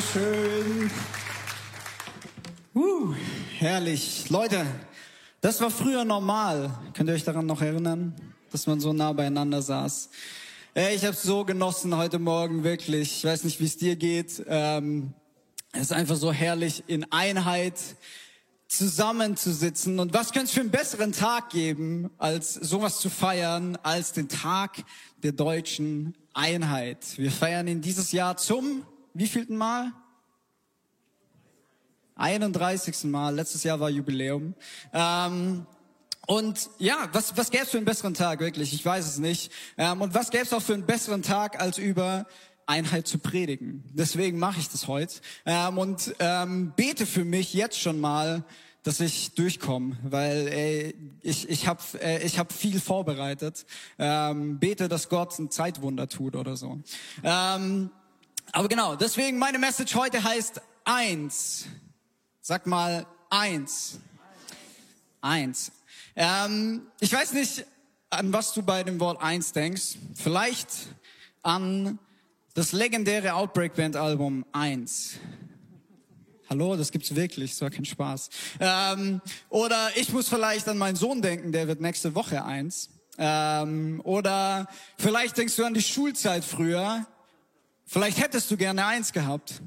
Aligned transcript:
Dankeschön. 0.00 0.90
Uh, 2.74 3.12
herrlich. 3.58 4.30
Leute, 4.30 4.64
das 5.42 5.60
war 5.60 5.70
früher 5.70 6.06
normal. 6.06 6.70
Könnt 6.94 7.10
ihr 7.10 7.14
euch 7.14 7.24
daran 7.24 7.44
noch 7.44 7.60
erinnern, 7.60 8.14
dass 8.50 8.66
man 8.66 8.80
so 8.80 8.94
nah 8.94 9.12
beieinander 9.12 9.60
saß? 9.60 10.08
Ey, 10.72 10.96
ich 10.96 11.04
habe 11.04 11.14
so 11.14 11.44
genossen 11.44 11.94
heute 11.94 12.18
Morgen, 12.18 12.64
wirklich. 12.64 13.18
Ich 13.18 13.24
weiß 13.24 13.44
nicht, 13.44 13.60
wie 13.60 13.66
es 13.66 13.76
dir 13.76 13.94
geht. 13.94 14.42
Ähm, 14.48 15.12
es 15.72 15.82
ist 15.82 15.92
einfach 15.92 16.16
so 16.16 16.32
herrlich, 16.32 16.84
in 16.86 17.12
Einheit 17.12 17.74
zusammenzusitzen. 18.68 20.00
Und 20.00 20.14
was 20.14 20.32
könnte 20.32 20.46
es 20.46 20.52
für 20.52 20.60
einen 20.60 20.70
besseren 20.70 21.12
Tag 21.12 21.50
geben, 21.50 22.08
als 22.16 22.54
sowas 22.54 23.00
zu 23.00 23.10
feiern, 23.10 23.76
als 23.82 24.12
den 24.12 24.30
Tag 24.30 24.82
der 25.22 25.32
deutschen 25.32 26.16
Einheit? 26.32 27.18
Wir 27.18 27.30
feiern 27.30 27.68
ihn 27.68 27.82
dieses 27.82 28.12
Jahr 28.12 28.38
zum 28.38 28.86
wievielten 29.14 29.56
Mal? 29.56 29.92
31. 32.16 33.04
Mal. 33.04 33.34
Letztes 33.34 33.64
Jahr 33.64 33.80
war 33.80 33.90
Jubiläum. 33.90 34.54
Ähm, 34.92 35.66
und 36.26 36.70
ja, 36.78 37.08
was, 37.12 37.36
was 37.36 37.50
gäbe 37.50 37.64
es 37.64 37.70
für 37.70 37.78
einen 37.78 37.86
besseren 37.86 38.14
Tag, 38.14 38.40
wirklich? 38.40 38.72
Ich 38.72 38.84
weiß 38.84 39.06
es 39.06 39.18
nicht. 39.18 39.50
Ähm, 39.76 40.00
und 40.02 40.14
was 40.14 40.30
gäbe 40.30 40.44
es 40.44 40.52
auch 40.52 40.62
für 40.62 40.74
einen 40.74 40.86
besseren 40.86 41.22
Tag, 41.22 41.60
als 41.60 41.78
über 41.78 42.26
Einheit 42.66 43.08
zu 43.08 43.18
predigen. 43.18 43.82
Deswegen 43.92 44.38
mache 44.38 44.60
ich 44.60 44.68
das 44.68 44.86
heute 44.86 45.14
ähm, 45.44 45.78
und 45.78 46.14
ähm, 46.20 46.72
bete 46.76 47.04
für 47.04 47.24
mich 47.24 47.52
jetzt 47.52 47.80
schon 47.80 47.98
mal, 47.98 48.44
dass 48.84 49.00
ich 49.00 49.34
durchkomme, 49.34 49.96
weil 50.04 50.46
ey, 50.48 50.94
ich 51.20 51.48
ich 51.50 51.66
habe 51.66 51.82
äh, 52.00 52.24
ich 52.24 52.38
hab 52.38 52.52
viel 52.52 52.80
vorbereitet. 52.80 53.66
Ähm, 53.98 54.60
bete, 54.60 54.88
dass 54.88 55.08
Gott 55.08 55.36
ein 55.38 55.50
Zeitwunder 55.50 56.08
tut 56.08 56.36
oder 56.36 56.56
so. 56.56 56.78
Ähm, 57.24 57.90
aber 58.52 58.68
genau, 58.68 58.96
deswegen 58.96 59.38
meine 59.38 59.58
Message 59.58 59.94
heute 59.94 60.22
heißt 60.22 60.60
eins. 60.84 61.66
Sag 62.40 62.66
mal 62.66 63.06
eins. 63.28 63.98
Eins. 65.20 65.72
Ähm, 66.16 66.86
ich 67.00 67.12
weiß 67.12 67.32
nicht, 67.32 67.64
an 68.10 68.32
was 68.32 68.52
du 68.52 68.62
bei 68.62 68.82
dem 68.82 68.98
Wort 68.98 69.22
eins 69.22 69.52
denkst. 69.52 69.96
Vielleicht 70.14 70.68
an 71.42 71.98
das 72.54 72.72
legendäre 72.72 73.34
Outbreak 73.34 73.74
Band 73.74 73.96
Album 73.96 74.44
1. 74.52 75.14
Hallo, 76.48 76.76
das 76.76 76.90
gibt's 76.90 77.14
wirklich, 77.14 77.52
das 77.52 77.60
war 77.60 77.70
kein 77.70 77.84
Spaß. 77.84 78.28
Ähm, 78.58 79.20
oder 79.48 79.90
ich 79.94 80.12
muss 80.12 80.28
vielleicht 80.28 80.68
an 80.68 80.76
meinen 80.76 80.96
Sohn 80.96 81.22
denken, 81.22 81.52
der 81.52 81.68
wird 81.68 81.80
nächste 81.80 82.16
Woche 82.16 82.44
eins. 82.44 82.90
Ähm, 83.18 84.00
oder 84.02 84.66
vielleicht 84.98 85.36
denkst 85.36 85.54
du 85.54 85.64
an 85.64 85.74
die 85.74 85.82
Schulzeit 85.82 86.44
früher. 86.44 87.06
Vielleicht 87.92 88.20
hättest 88.20 88.48
du 88.48 88.56
gerne 88.56 88.86
eins 88.86 89.12
gehabt 89.12 89.60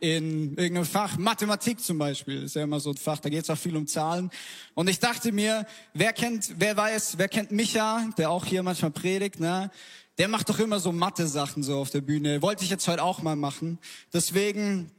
in 0.00 0.56
irgendeinem 0.56 0.86
Fach, 0.86 1.18
Mathematik 1.18 1.80
zum 1.80 1.98
Beispiel, 1.98 2.44
ist 2.44 2.54
ja 2.54 2.62
immer 2.62 2.80
so 2.80 2.92
ein 2.92 2.96
Fach, 2.96 3.18
da 3.18 3.28
geht 3.28 3.42
es 3.42 3.50
auch 3.50 3.58
viel 3.58 3.76
um 3.76 3.86
Zahlen. 3.86 4.30
Und 4.72 4.88
ich 4.88 5.00
dachte 5.00 5.32
mir, 5.32 5.66
wer 5.92 6.14
kennt, 6.14 6.54
wer 6.56 6.78
weiß, 6.78 7.18
wer 7.18 7.28
kennt 7.28 7.50
Micha, 7.50 8.08
der 8.16 8.30
auch 8.30 8.46
hier 8.46 8.62
manchmal 8.62 8.92
predigt, 8.92 9.38
ne? 9.38 9.70
Der 10.16 10.28
macht 10.28 10.48
doch 10.48 10.58
immer 10.60 10.80
so 10.80 10.92
Mathe-Sachen 10.92 11.62
so 11.62 11.78
auf 11.78 11.90
der 11.90 12.00
Bühne. 12.00 12.40
Wollte 12.40 12.64
ich 12.64 12.70
jetzt 12.70 12.88
heute 12.88 13.02
auch 13.02 13.20
mal 13.20 13.36
machen. 13.36 13.78
Deswegen 14.14 14.90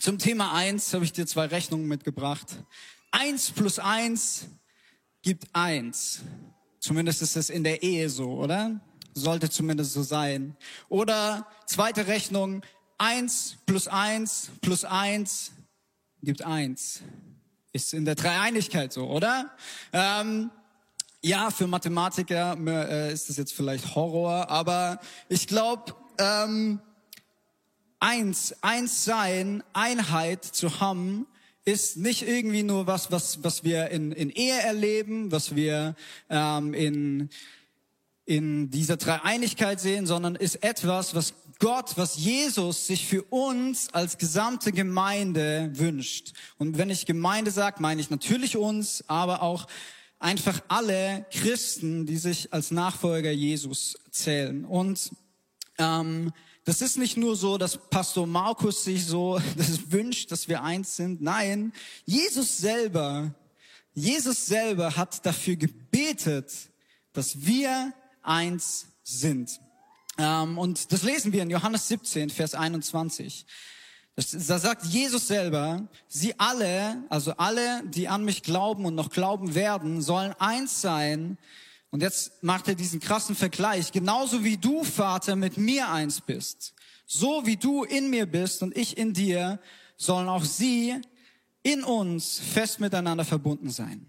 zum 0.00 0.18
Thema 0.18 0.52
eins 0.52 0.92
habe 0.94 1.04
ich 1.04 1.12
dir 1.12 1.24
zwei 1.24 1.46
Rechnungen 1.46 1.86
mitgebracht. 1.86 2.64
Eins 3.12 3.52
plus 3.52 3.78
eins 3.78 4.48
gibt 5.22 5.44
eins. 5.52 6.22
Zumindest 6.80 7.22
ist 7.22 7.36
es 7.36 7.48
in 7.48 7.62
der 7.62 7.84
Ehe 7.84 8.10
so, 8.10 8.32
oder? 8.32 8.80
Sollte 9.18 9.50
zumindest 9.50 9.92
so 9.92 10.02
sein. 10.02 10.56
Oder 10.88 11.46
zweite 11.66 12.06
Rechnung, 12.06 12.62
eins 12.98 13.56
plus 13.66 13.88
eins 13.88 14.50
plus 14.60 14.84
eins 14.84 15.52
gibt 16.22 16.42
eins. 16.44 17.02
Ist 17.72 17.94
in 17.94 18.04
der 18.04 18.14
Dreieinigkeit 18.14 18.92
so, 18.92 19.08
oder? 19.08 19.50
Ähm, 19.92 20.50
ja, 21.22 21.50
für 21.50 21.66
Mathematiker 21.66 22.56
äh, 22.66 23.12
ist 23.12 23.28
das 23.28 23.36
jetzt 23.36 23.52
vielleicht 23.52 23.94
Horror, 23.94 24.50
aber 24.50 25.00
ich 25.28 25.46
glaube, 25.46 25.94
ähm, 26.18 26.80
eins, 28.00 28.54
eins 28.62 29.04
sein, 29.04 29.62
Einheit 29.72 30.44
zu 30.44 30.80
haben, 30.80 31.26
ist 31.64 31.98
nicht 31.98 32.26
irgendwie 32.26 32.62
nur 32.62 32.86
was, 32.86 33.12
was, 33.12 33.44
was 33.44 33.62
wir 33.62 33.90
in, 33.90 34.12
in 34.12 34.30
Ehe 34.30 34.58
erleben, 34.60 35.30
was 35.30 35.54
wir 35.54 35.96
ähm, 36.30 36.72
in, 36.72 37.28
in 38.28 38.68
dieser 38.68 38.98
Dreieinigkeit 38.98 39.80
sehen, 39.80 40.06
sondern 40.06 40.34
ist 40.34 40.62
etwas, 40.62 41.14
was 41.14 41.32
Gott, 41.60 41.96
was 41.96 42.18
Jesus 42.18 42.86
sich 42.86 43.06
für 43.06 43.22
uns 43.22 43.88
als 43.94 44.18
gesamte 44.18 44.70
Gemeinde 44.70 45.70
wünscht. 45.72 46.34
Und 46.58 46.76
wenn 46.76 46.90
ich 46.90 47.06
Gemeinde 47.06 47.50
sage, 47.50 47.80
meine 47.80 48.02
ich 48.02 48.10
natürlich 48.10 48.58
uns, 48.58 49.02
aber 49.08 49.40
auch 49.40 49.66
einfach 50.18 50.60
alle 50.68 51.24
Christen, 51.32 52.04
die 52.04 52.18
sich 52.18 52.52
als 52.52 52.70
Nachfolger 52.70 53.30
Jesus 53.30 53.96
zählen. 54.10 54.66
Und 54.66 55.10
ähm, 55.78 56.30
das 56.66 56.82
ist 56.82 56.98
nicht 56.98 57.16
nur 57.16 57.34
so, 57.34 57.56
dass 57.56 57.78
Pastor 57.88 58.26
Markus 58.26 58.84
sich 58.84 59.06
so 59.06 59.40
das 59.56 59.90
wünscht, 59.90 60.30
dass 60.32 60.48
wir 60.48 60.62
eins 60.62 60.96
sind. 60.96 61.22
Nein, 61.22 61.72
Jesus 62.04 62.58
selber, 62.58 63.34
Jesus 63.94 64.44
selber 64.44 64.96
hat 64.96 65.24
dafür 65.24 65.56
gebetet, 65.56 66.52
dass 67.14 67.46
wir 67.46 67.94
eins 68.22 68.86
sind. 69.02 69.60
Ähm, 70.18 70.58
und 70.58 70.92
das 70.92 71.02
lesen 71.02 71.32
wir 71.32 71.42
in 71.42 71.50
Johannes 71.50 71.88
17, 71.88 72.30
Vers 72.30 72.54
21. 72.54 73.46
Da 74.16 74.58
sagt 74.58 74.84
Jesus 74.84 75.28
selber, 75.28 75.86
sie 76.08 76.34
alle, 76.38 77.04
also 77.08 77.34
alle, 77.36 77.84
die 77.84 78.08
an 78.08 78.24
mich 78.24 78.42
glauben 78.42 78.84
und 78.84 78.96
noch 78.96 79.10
glauben 79.10 79.54
werden, 79.54 80.02
sollen 80.02 80.34
eins 80.40 80.80
sein. 80.80 81.38
Und 81.90 82.02
jetzt 82.02 82.42
macht 82.42 82.66
er 82.66 82.74
diesen 82.74 82.98
krassen 82.98 83.36
Vergleich. 83.36 83.92
Genauso 83.92 84.42
wie 84.42 84.56
du, 84.56 84.82
Vater, 84.82 85.36
mit 85.36 85.56
mir 85.56 85.88
eins 85.88 86.20
bist. 86.20 86.74
So 87.06 87.46
wie 87.46 87.56
du 87.56 87.84
in 87.84 88.10
mir 88.10 88.26
bist 88.26 88.62
und 88.64 88.76
ich 88.76 88.98
in 88.98 89.14
dir, 89.14 89.60
sollen 89.96 90.28
auch 90.28 90.44
sie 90.44 91.00
in 91.62 91.84
uns 91.84 92.40
fest 92.40 92.80
miteinander 92.80 93.24
verbunden 93.24 93.70
sein. 93.70 94.06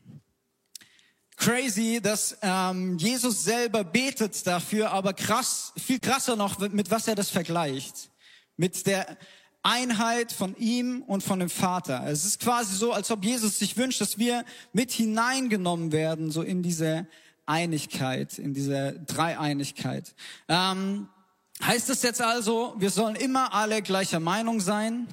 Crazy, 1.40 2.02
dass 2.04 2.38
ähm, 2.42 2.98
Jesus 2.98 3.46
selber 3.46 3.86
betet 3.86 4.46
dafür, 4.46 4.92
aber 4.92 5.14
krass, 5.14 5.72
viel 5.78 6.00
krasser 6.00 6.36
noch, 6.36 6.60
mit 6.60 6.92
was 6.92 7.08
er 7.08 7.16
das 7.16 7.30
vergleicht. 7.30 8.12
Mit 8.58 8.86
der 8.86 9.18
Einheit 9.64 10.34
von 10.34 10.54
ihm 10.58 11.02
und 11.02 11.24
von 11.24 11.40
dem 11.40 11.50
Vater. 11.50 12.06
Es 12.08 12.26
ist 12.26 12.42
quasi 12.42 12.76
so, 12.76 12.92
als 12.92 13.10
ob 13.10 13.24
Jesus 13.24 13.58
sich 13.58 13.78
wünscht, 13.78 14.02
dass 14.02 14.18
wir 14.18 14.44
mit 14.74 14.92
hineingenommen 14.92 15.94
werden, 15.94 16.30
so 16.30 16.42
in 16.42 16.62
diese 16.62 17.08
Einigkeit, 17.46 18.38
in 18.38 18.54
diese 18.54 19.00
Dreieinigkeit. 19.08 20.14
Ähm, 20.50 21.08
heißt 21.64 21.88
das 21.88 22.04
jetzt 22.04 22.22
also, 22.22 22.76
wir 22.80 22.90
sollen 22.90 23.16
immer 23.16 23.54
alle 23.54 23.82
gleicher 23.82 24.20
Meinung 24.20 24.60
sein, 24.60 25.08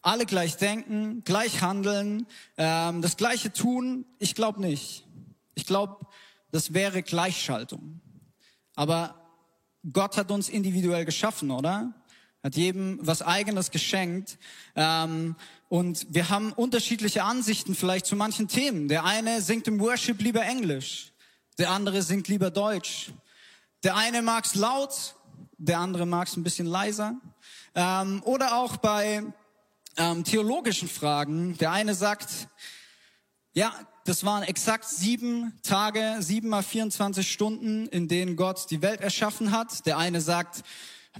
alle 0.00 0.26
gleich 0.26 0.56
denken, 0.56 1.22
gleich 1.24 1.60
handeln, 1.60 2.26
ähm, 2.56 3.02
das 3.02 3.16
Gleiche 3.16 3.52
tun? 3.52 4.04
Ich 4.20 4.36
glaube 4.36 4.60
nicht. 4.60 5.06
Ich 5.54 5.66
glaube, 5.66 6.06
das 6.50 6.74
wäre 6.74 7.02
Gleichschaltung. 7.02 8.00
Aber 8.74 9.14
Gott 9.92 10.16
hat 10.16 10.30
uns 10.30 10.48
individuell 10.48 11.04
geschaffen, 11.04 11.50
oder? 11.50 11.94
hat 12.42 12.56
jedem 12.56 12.98
was 13.00 13.22
eigenes 13.22 13.70
geschenkt. 13.70 14.38
Ähm, 14.74 15.36
und 15.68 16.06
wir 16.10 16.28
haben 16.28 16.52
unterschiedliche 16.52 17.22
Ansichten 17.22 17.74
vielleicht 17.74 18.06
zu 18.06 18.16
manchen 18.16 18.48
Themen. 18.48 18.88
Der 18.88 19.04
eine 19.04 19.40
singt 19.40 19.68
im 19.68 19.80
Worship 19.80 20.20
lieber 20.20 20.42
Englisch, 20.42 21.12
der 21.58 21.70
andere 21.70 22.02
singt 22.02 22.28
lieber 22.28 22.50
Deutsch. 22.50 23.12
Der 23.84 23.96
eine 23.96 24.22
mag's 24.22 24.54
laut, 24.54 25.14
der 25.58 25.78
andere 25.78 26.06
mag's 26.06 26.36
ein 26.36 26.42
bisschen 26.42 26.66
leiser. 26.66 27.16
Ähm, 27.74 28.22
oder 28.24 28.56
auch 28.56 28.76
bei 28.76 29.22
ähm, 29.96 30.24
theologischen 30.24 30.88
Fragen. 30.88 31.56
Der 31.58 31.72
eine 31.72 31.94
sagt, 31.94 32.48
ja, 33.54 33.72
das 34.04 34.24
waren 34.24 34.42
exakt 34.42 34.84
sieben 34.84 35.52
Tage, 35.62 36.16
sieben 36.20 36.48
mal 36.48 36.62
24 36.62 37.30
Stunden, 37.30 37.86
in 37.86 38.08
denen 38.08 38.36
Gott 38.36 38.70
die 38.70 38.82
Welt 38.82 39.00
erschaffen 39.00 39.52
hat. 39.52 39.86
Der 39.86 39.98
eine 39.98 40.20
sagt, 40.20 40.64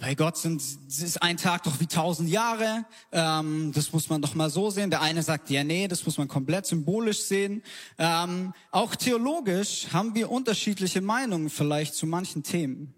bei 0.00 0.14
Gott 0.14 0.38
sind, 0.38 0.62
ist 0.88 1.23
ein 1.23 1.37
Tag 1.37 1.64
doch 1.64 1.79
wie 1.79 1.87
tausend 1.87 2.31
Jahre. 2.31 2.87
Ähm, 3.12 3.73
das 3.75 3.93
muss 3.93 4.08
man 4.08 4.23
doch 4.23 4.34
mal 4.34 4.49
so 4.49 4.70
sehen. 4.70 4.90
Der 4.90 5.02
eine 5.02 5.23
sagt, 5.23 5.50
ja, 5.50 5.64
nee, 5.64 5.87
das 5.87 6.06
muss 6.06 6.17
man 6.17 6.29
komplett 6.29 6.67
symbolisch 6.67 7.23
sehen. 7.23 7.62
Ähm, 7.99 8.55
auch 8.70 8.96
theologisch 8.96 9.88
haben 9.93 10.14
wir 10.14 10.31
unterschiedliche 10.31 11.02
Meinungen 11.02 11.50
vielleicht 11.50 11.94
zu 11.94 12.06
manchen 12.06 12.43
Themen. 12.43 12.94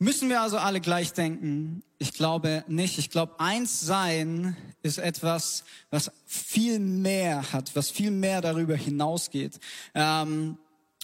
Müssen 0.00 0.28
wir 0.28 0.42
also 0.42 0.58
alle 0.58 0.80
gleich 0.80 1.12
denken? 1.12 1.82
Ich 1.98 2.12
glaube 2.12 2.64
nicht. 2.68 2.98
Ich 2.98 3.10
glaube, 3.10 3.40
eins 3.40 3.80
sein 3.80 4.56
ist 4.80 4.98
etwas, 4.98 5.64
was 5.90 6.12
viel 6.24 6.78
mehr 6.78 7.52
hat, 7.52 7.74
was 7.74 7.90
viel 7.90 8.12
mehr 8.12 8.40
darüber 8.40 8.76
hinausgeht. 8.76 9.58
Ähm, 9.94 10.56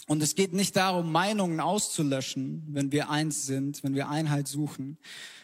und 0.06 0.22
es 0.22 0.36
geht 0.36 0.52
nicht 0.52 0.76
darum, 0.76 1.10
Meinungen 1.10 1.58
auszulöschen, 1.58 2.62
wenn 2.68 2.92
wir 2.92 3.10
eins 3.10 3.46
sind, 3.46 3.82
wenn 3.82 3.96
wir 3.96 4.08
Einheit 4.08 4.46
suchen. 4.46 4.98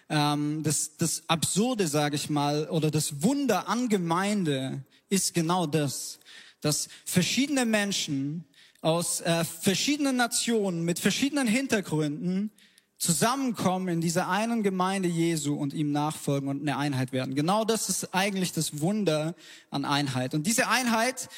ähm, 0.08 0.62
das, 0.62 0.96
das 0.96 1.24
Absurde, 1.28 1.88
sage 1.88 2.14
ich 2.14 2.30
mal, 2.30 2.68
oder 2.68 2.92
das 2.92 3.22
Wunder 3.22 3.68
an 3.68 3.88
Gemeinde 3.88 4.84
ist 5.08 5.34
genau 5.34 5.66
das, 5.66 6.20
dass 6.60 6.88
verschiedene 7.04 7.66
Menschen 7.66 8.44
aus 8.80 9.22
äh, 9.22 9.44
verschiedenen 9.44 10.16
Nationen 10.16 10.84
mit 10.84 11.00
verschiedenen 11.00 11.48
Hintergründen 11.48 12.52
zusammenkommen 13.00 13.88
in 13.88 14.00
dieser 14.02 14.28
einen 14.28 14.62
Gemeinde 14.62 15.08
Jesu 15.08 15.54
und 15.54 15.72
ihm 15.72 15.90
nachfolgen 15.90 16.48
und 16.50 16.60
eine 16.60 16.76
Einheit 16.76 17.12
werden. 17.12 17.34
Genau 17.34 17.64
das 17.64 17.88
ist 17.88 18.14
eigentlich 18.14 18.52
das 18.52 18.80
Wunder 18.80 19.34
an 19.70 19.86
Einheit. 19.86 20.34
Und 20.34 20.46
diese 20.46 20.68
Einheit, 20.68 21.30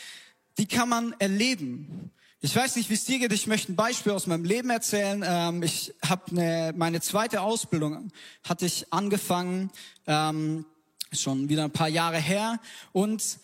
die 0.59 0.67
kann 0.67 0.89
man 0.89 1.15
erleben. 1.21 2.11
Ich 2.41 2.55
weiß 2.57 2.75
nicht, 2.75 2.91
wie 2.91 2.95
es 2.95 3.05
dir 3.05 3.21
geht. 3.21 3.33
Ich 3.33 3.47
möchte 3.47 3.71
ein 3.71 3.77
Beispiel 3.77 4.11
aus 4.11 4.27
meinem 4.27 4.45
Leben 4.45 4.71
erzählen. 4.71 5.23
Ähm, 5.25 5.63
ich 5.63 5.95
habe 6.05 6.33
eine, 6.33 6.75
meine 6.77 7.01
zweite 7.01 7.41
Ausbildung 7.41 8.11
hatte 8.43 8.67
ich 8.67 8.93
angefangen, 8.93 9.71
ähm, 10.09 10.67
schon 11.13 11.49
wieder 11.49 11.63
ein 11.63 11.71
paar 11.71 11.89
Jahre 11.89 12.19
her. 12.19 12.59
Und 12.91 13.39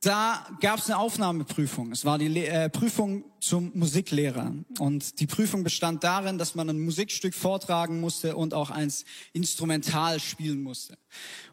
da 0.00 0.46
gab 0.60 0.78
es 0.78 0.86
eine 0.86 0.98
Aufnahmeprüfung. 0.98 1.90
Es 1.90 2.04
war 2.04 2.18
die 2.18 2.28
Le 2.28 2.46
äh, 2.46 2.70
Prüfung 2.70 3.24
zum 3.40 3.72
Musiklehrer. 3.74 4.52
Und 4.78 5.18
die 5.18 5.26
Prüfung 5.26 5.64
bestand 5.64 6.04
darin, 6.04 6.38
dass 6.38 6.54
man 6.54 6.70
ein 6.70 6.80
Musikstück 6.80 7.34
vortragen 7.34 8.00
musste 8.00 8.36
und 8.36 8.54
auch 8.54 8.70
eins 8.70 9.04
instrumental 9.32 10.20
spielen 10.20 10.62
musste. 10.62 10.96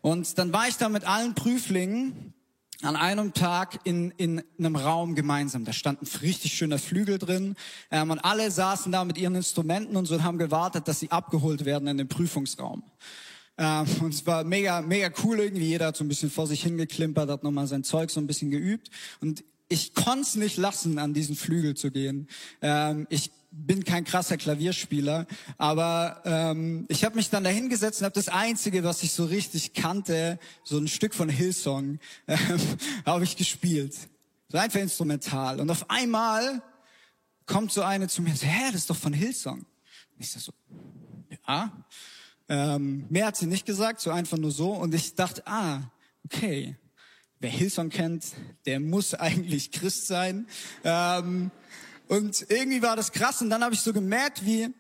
Und 0.02 0.38
dann 0.38 0.54
war 0.54 0.68
ich 0.68 0.78
da 0.78 0.90
mit 0.90 1.06
allen 1.06 1.34
Prüflingen 1.34 2.36
an 2.82 2.96
einem 2.96 3.34
Tag 3.34 3.80
in, 3.84 4.12
in 4.12 4.44
einem 4.60 4.76
Raum 4.76 5.16
gemeinsam. 5.16 5.66
Da 5.66 5.74
stand 5.74 6.02
ein 6.02 6.08
richtig 6.22 6.54
schöner 6.54 6.78
Flügel 6.78 7.18
drin 7.18 7.56
ähm, 7.90 8.12
und 8.12 8.20
alle 8.20 8.52
saßen 8.52 8.92
da 8.92 9.06
mit 9.06 9.18
ihren 9.18 9.36
Instrumenten 9.36 9.96
und 9.96 10.06
so 10.06 10.16
und 10.16 10.24
haben 10.24 10.38
gewartet, 10.38 10.88
dass 10.88 11.00
sie 11.00 11.10
abgeholt 11.10 11.66
werden 11.66 11.88
in 11.88 11.98
den 11.98 12.08
Prüfungsraum. 12.08 12.84
Ähm, 13.58 13.86
und 14.02 14.14
es 14.14 14.26
war 14.26 14.44
mega, 14.44 14.82
mega 14.82 15.10
cool 15.24 15.40
irgendwie. 15.40 15.68
Jeder 15.68 15.88
hat 15.88 15.98
so 15.98 16.04
ein 16.04 16.08
bisschen 16.08 16.30
vor 16.30 16.48
sich 16.48 16.64
hingeklimpert, 16.64 17.30
hat 17.30 17.44
nochmal 17.44 17.68
sein 17.68 17.84
Zeug 17.84 18.10
so 18.10 18.20
ein 18.20 18.28
bisschen 18.28 18.52
geübt. 18.52 18.90
Und 19.22 19.44
ich 19.70 19.94
konnte 19.94 20.22
es 20.22 20.36
nicht 20.36 20.58
lassen, 20.58 21.00
an 21.00 21.14
diesen 21.14 21.36
Flügel 21.36 21.76
zu 21.76 21.92
gehen. 21.92 22.28
Ähm, 22.62 23.08
ich 23.10 23.32
bin 23.52 23.86
kein 23.86 24.04
krasser 24.04 24.38
Klavierspieler, 24.38 25.28
aber 25.58 26.22
ähm, 26.26 26.86
ich 26.90 27.06
habe 27.06 27.16
mich 27.16 27.30
dann 27.30 27.46
dahingesetzt 27.46 28.02
und 28.02 28.06
habe 28.06 28.16
das 28.16 28.28
Einzige, 28.28 28.84
was 28.84 29.02
ich 29.02 29.14
so 29.14 29.26
richtig 29.26 29.74
kannte, 29.74 30.40
so 30.64 30.78
ein 30.78 30.88
Stück 30.88 31.14
von 31.14 31.30
Hillsong, 31.30 32.00
ähm, 32.28 32.38
habe 33.06 33.24
ich 33.24 33.38
gespielt. 33.38 33.96
So 34.50 34.58
einfach 34.58 34.80
instrumental. 34.80 35.60
Und 35.62 35.70
auf 35.70 35.90
einmal 35.90 36.62
kommt 37.46 37.72
so 37.72 37.82
eine 37.82 38.08
zu 38.08 38.22
mir 38.22 38.32
und 38.32 38.38
sagt, 38.38 38.52
hä, 38.52 38.66
das 38.68 38.82
ist 38.82 38.90
doch 38.90 38.98
von 38.98 39.14
Hillsong. 39.14 39.60
Und 39.60 40.20
ich 40.20 40.30
sag 40.30 40.42
so, 40.42 40.54
ja. 41.48 41.86
Ähm, 42.48 43.06
mehr 43.10 43.28
hat 43.28 43.38
sie 43.38 43.48
nicht 43.48 43.66
gesagt, 43.66 44.02
so 44.02 44.12
einfach 44.12 44.38
nur 44.38 44.52
so. 44.52 44.72
Und 44.72 44.94
ich 44.94 45.16
dachte, 45.16 45.46
ah, 45.46 45.82
okay, 46.26 46.78
wer 47.40 47.50
Hillsong 47.50 47.90
kennt, 47.90 48.26
der 48.66 48.80
muss 48.80 49.14
eigentlich 49.16 49.72
Christ 49.72 50.08
sein. 50.08 50.48
Ähm, 50.84 51.52
und 52.08 52.46
irgendwie 52.50 52.82
war 52.82 52.96
das 52.96 53.12
krass. 53.12 53.42
Und 53.42 53.50
dann 53.50 53.64
habe 53.64 53.74
ich 53.74 53.82
so 53.82 53.94
gemerkt, 53.94 54.46
wie 54.46 54.74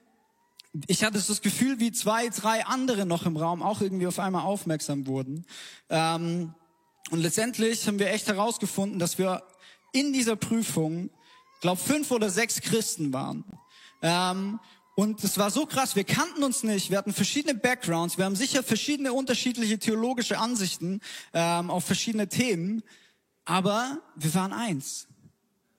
ich 0.88 1.04
hatte 1.04 1.20
so 1.20 1.32
das 1.32 1.42
Gefühl, 1.42 1.80
wie 1.80 1.92
zwei, 1.92 2.28
drei 2.28 2.66
andere 2.66 3.06
noch 3.06 3.26
im 3.26 3.38
Raum 3.38 3.64
auch 3.64 3.82
irgendwie 3.82 4.08
auf 4.08 4.20
einmal 4.20 4.44
aufmerksam 4.44 5.08
wurden. 5.08 5.46
Ähm, 5.90 6.54
und 7.12 7.20
letztendlich 7.20 7.88
haben 7.88 8.00
wir 8.00 8.10
echt 8.10 8.28
herausgefunden, 8.28 9.00
dass 9.00 9.18
wir 9.18 9.44
in 9.94 10.12
dieser 10.12 10.36
Prüfung, 10.36 11.10
glaube 11.62 11.80
fünf 11.80 12.12
oder 12.12 12.30
sechs 12.30 12.60
Christen 12.62 13.14
waren. 13.14 13.46
Ähm, 14.02 14.60
und 14.96 15.24
es 15.24 15.38
war 15.38 15.52
so 15.52 15.66
krass, 15.66 15.96
wir 15.96 16.04
kannten 16.04 16.44
uns 16.44 16.64
nicht, 16.64 16.90
wir 16.90 16.98
hatten 16.98 17.14
verschiedene 17.14 17.56
Backgrounds, 17.56 18.18
wir 18.18 18.26
haben 18.26 18.36
sicher 18.36 18.64
verschiedene 18.64 19.14
unterschiedliche 19.14 19.78
theologische 19.78 20.40
Ansichten 20.40 21.02
ähm, 21.34 21.70
auf 21.70 21.86
verschiedene 21.86 22.28
Themen, 22.28 22.84
aber 23.46 24.00
wir 24.16 24.34
waren 24.34 24.54
eins 24.54 25.08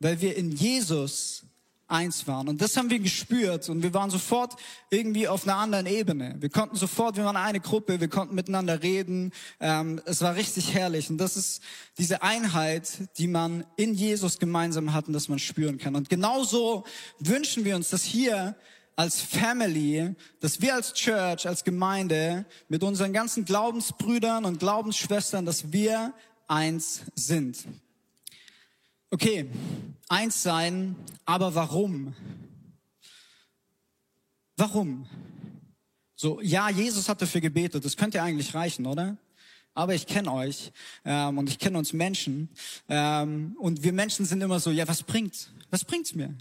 weil 0.00 0.20
wir 0.20 0.36
in 0.36 0.52
Jesus 0.52 1.42
eins 1.88 2.26
waren. 2.26 2.48
Und 2.48 2.60
das 2.60 2.76
haben 2.76 2.90
wir 2.90 2.98
gespürt 2.98 3.68
und 3.68 3.82
wir 3.82 3.94
waren 3.94 4.10
sofort 4.10 4.56
irgendwie 4.90 5.28
auf 5.28 5.44
einer 5.44 5.56
anderen 5.56 5.86
Ebene. 5.86 6.34
Wir 6.40 6.48
konnten 6.48 6.74
sofort, 6.76 7.16
wir 7.16 7.24
waren 7.24 7.36
eine 7.36 7.60
Gruppe, 7.60 8.00
wir 8.00 8.08
konnten 8.08 8.34
miteinander 8.34 8.82
reden. 8.82 9.32
Ähm, 9.60 10.00
es 10.04 10.20
war 10.20 10.34
richtig 10.34 10.74
herrlich. 10.74 11.10
Und 11.10 11.18
das 11.18 11.36
ist 11.36 11.62
diese 11.96 12.22
Einheit, 12.22 13.08
die 13.18 13.28
man 13.28 13.64
in 13.76 13.94
Jesus 13.94 14.40
gemeinsam 14.40 14.92
hat 14.92 15.06
und 15.06 15.12
das 15.12 15.28
man 15.28 15.38
spüren 15.38 15.78
kann. 15.78 15.94
Und 15.94 16.08
genauso 16.08 16.84
wünschen 17.20 17.64
wir 17.64 17.76
uns, 17.76 17.90
dass 17.90 18.02
hier 18.02 18.56
als 18.96 19.20
Family, 19.20 20.14
dass 20.40 20.60
wir 20.62 20.75
als 20.75 20.94
Church, 20.94 21.46
als 21.46 21.62
Gemeinde 21.62 22.46
mit 22.69 22.82
unseren 22.82 23.12
ganzen 23.12 23.44
Glaubensbrüdern 23.44 24.46
und 24.46 24.58
Glaubensschwestern, 24.58 25.44
dass 25.44 25.70
wir 25.70 26.14
eins 26.48 27.02
sind. 27.14 27.58
Okay, 29.10 29.48
eins 30.08 30.43
sein, 30.43 30.96
aber 31.26 31.54
warum? 31.54 32.14
Warum? 34.56 35.06
So, 36.16 36.40
ja, 36.40 36.70
Jesus 36.70 37.10
hat 37.10 37.20
dafür 37.20 37.42
gebetet, 37.42 37.84
das 37.84 37.96
könnte 37.96 38.22
eigentlich 38.22 38.54
reichen, 38.54 38.87
oder? 38.87 39.19
Aber 39.75 39.94
ich 39.94 40.06
kenne 40.06 40.32
euch 40.32 40.72
ähm, 41.04 41.37
und 41.37 41.50
ich 41.50 41.58
kenne 41.58 41.76
uns 41.76 41.92
Menschen 41.92 42.49
ähm, 42.88 43.54
und 43.60 43.82
wir 43.82 43.92
Menschen 43.92 44.25
sind 44.25 44.40
immer 44.40 44.58
so, 44.58 44.70
ja, 44.70 44.88
was 44.88 45.02
bringt? 45.02 45.50
Was 45.70 45.84
bringt's 45.84 46.14
mir? 46.14 46.34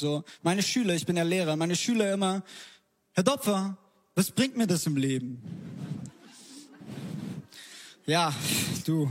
So, 0.00 0.24
meine 0.40 0.62
Schüler, 0.62 0.94
ich 0.94 1.04
bin 1.04 1.18
ja 1.18 1.24
Lehrer, 1.24 1.56
meine 1.56 1.76
Schüler 1.76 2.14
immer, 2.14 2.42
Herr 3.12 3.22
Dopfer, 3.22 3.76
was 4.14 4.30
bringt 4.30 4.56
mir 4.56 4.66
das 4.66 4.86
im 4.86 4.96
Leben? 4.96 5.42
Ja, 8.06 8.34
du. 8.86 9.10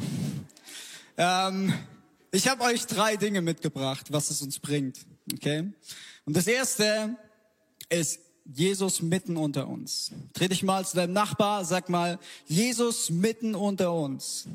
Ähm, 1.15 1.71
ich 2.31 2.47
habe 2.47 2.63
euch 2.63 2.87
drei 2.87 3.17
Dinge 3.17 3.41
mitgebracht, 3.41 4.07
was 4.11 4.31
es 4.31 4.41
uns 4.41 4.57
bringt. 4.57 4.97
Okay? 5.31 5.71
Und 6.25 6.35
das 6.35 6.47
erste 6.47 7.15
ist 7.89 8.21
Jesus 8.45 9.03
mitten 9.03 9.37
unter 9.37 9.67
uns. 9.67 10.11
Dreh 10.33 10.47
dich 10.47 10.63
mal 10.63 10.87
zu 10.87 10.95
deinem 10.95 11.13
Nachbar, 11.13 11.65
sag 11.65 11.89
mal, 11.89 12.17
Jesus 12.47 13.11
mitten 13.11 13.53
unter 13.53 13.93
uns. 13.93 14.47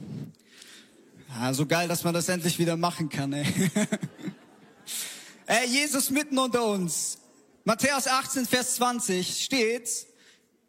Ja, 1.29 1.55
so 1.55 1.65
geil, 1.65 1.87
dass 1.87 2.03
man 2.03 2.13
das 2.13 2.29
endlich 2.29 2.59
wieder 2.59 2.76
machen 2.76 3.09
kann. 3.09 3.33
Ey. 3.35 3.47
ey, 5.47 5.67
Jesus 5.67 6.11
mitten 6.11 6.39
unter 6.39 6.65
uns. 6.65 7.19
Matthäus 7.65 8.07
18, 8.07 8.47
Vers 8.47 8.77
20 8.77 9.43
steht, 9.45 10.07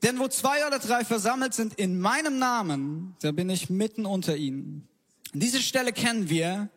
denn 0.03 0.19
wo 0.19 0.27
zwei 0.27 0.65
oder 0.67 0.79
drei 0.79 1.03
versammelt 1.03 1.53
sind 1.53 1.73
in 1.75 1.99
meinem 1.99 2.39
Namen, 2.39 3.15
da 3.21 3.31
bin 3.31 3.49
ich 3.49 3.69
mitten 3.69 4.05
unter 4.05 4.37
ihnen. 4.37 4.87
Diese 5.33 5.61
Stelle 5.61 5.91
kennen 5.91 6.29
wir, 6.29 6.69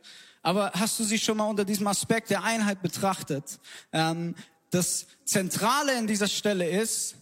aber 0.43 0.73
hast 0.75 0.99
du 0.99 1.05
sie 1.05 1.19
schon 1.19 1.37
mal 1.37 1.45
unter 1.45 1.65
diesem 1.65 1.87
Aspekt 1.87 2.31
der 2.31 2.43
Einheit 2.43 2.83
betrachtet? 2.83 3.61
Ähm, 3.93 4.35
das 4.71 5.07
Zentrale 5.25 5.97
in 5.99 6.07
dieser 6.07 6.29
Stelle 6.29 6.69
ist, 6.69 7.17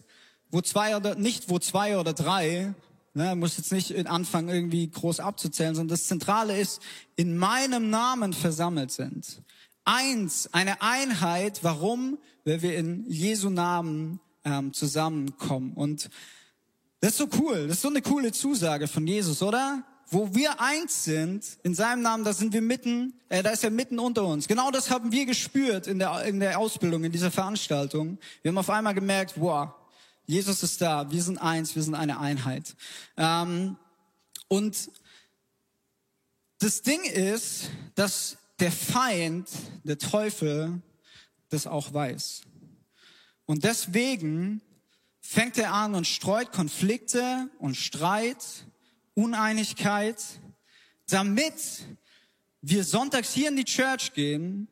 wo 0.50 0.60
zwei 0.60 0.96
oder 0.96 1.14
nicht 1.16 1.50
wo 1.50 1.58
zwei 1.58 1.98
oder 1.98 2.12
drei, 2.12 2.74
ne, 3.14 3.34
muss 3.36 3.56
jetzt 3.56 3.72
nicht 3.72 4.06
anfangen 4.06 4.48
irgendwie 4.48 4.88
groß 4.88 5.20
abzuzählen, 5.20 5.74
sondern 5.74 5.96
das 5.96 6.06
Zentrale 6.06 6.58
ist, 6.58 6.80
in 7.16 7.36
meinem 7.36 7.90
Namen 7.90 8.32
versammelt 8.32 8.92
sind. 8.92 9.42
Eins, 9.86 10.50
eine 10.52 10.82
Einheit. 10.82 11.60
Warum? 11.62 12.18
Weil 12.44 12.60
wir 12.60 12.76
in 12.76 13.08
Jesu 13.08 13.48
Namen 13.48 14.20
ähm, 14.44 14.74
zusammenkommen. 14.74 15.72
Und 15.72 16.10
das 17.00 17.12
ist 17.12 17.18
so 17.18 17.28
cool. 17.38 17.68
Das 17.68 17.76
ist 17.76 17.82
so 17.82 17.88
eine 17.88 18.02
coole 18.02 18.32
Zusage 18.32 18.88
von 18.88 19.06
Jesus, 19.06 19.42
oder? 19.42 19.82
wo 20.08 20.34
wir 20.34 20.60
eins 20.60 21.04
sind, 21.04 21.58
in 21.64 21.74
seinem 21.74 22.02
Namen, 22.02 22.24
da 22.24 22.32
sind 22.32 22.52
wir 22.52 22.62
mitten, 22.62 23.14
äh, 23.28 23.42
da 23.42 23.50
ist 23.50 23.64
er 23.64 23.70
mitten 23.70 23.98
unter 23.98 24.24
uns. 24.24 24.46
Genau 24.46 24.70
das 24.70 24.90
haben 24.90 25.10
wir 25.10 25.26
gespürt 25.26 25.88
in 25.88 25.98
der, 25.98 26.24
in 26.24 26.38
der 26.38 26.58
Ausbildung, 26.58 27.02
in 27.04 27.12
dieser 27.12 27.30
Veranstaltung. 27.30 28.18
Wir 28.42 28.50
haben 28.50 28.58
auf 28.58 28.70
einmal 28.70 28.94
gemerkt, 28.94 29.34
wow, 29.36 29.70
Jesus 30.26 30.62
ist 30.62 30.80
da, 30.80 31.10
wir 31.10 31.22
sind 31.22 31.38
eins, 31.38 31.74
wir 31.74 31.82
sind 31.82 31.94
eine 31.94 32.20
Einheit. 32.20 32.76
Ähm, 33.16 33.76
und 34.48 34.90
das 36.60 36.82
Ding 36.82 37.02
ist, 37.04 37.70
dass 37.96 38.38
der 38.58 38.72
Feind, 38.72 39.48
der 39.84 39.98
Teufel, 39.98 40.80
das 41.48 41.66
auch 41.66 41.92
weiß. 41.92 42.42
Und 43.44 43.64
deswegen 43.64 44.62
fängt 45.20 45.58
er 45.58 45.72
an 45.72 45.94
und 45.94 46.06
streut 46.06 46.52
Konflikte 46.52 47.50
und 47.58 47.76
Streit 47.76 48.66
Uneinigkeit, 49.14 50.22
damit 51.08 51.54
wir 52.60 52.84
sonntags 52.84 53.32
hier 53.32 53.48
in 53.48 53.56
die 53.56 53.64
Church 53.64 54.12
gehen 54.12 54.68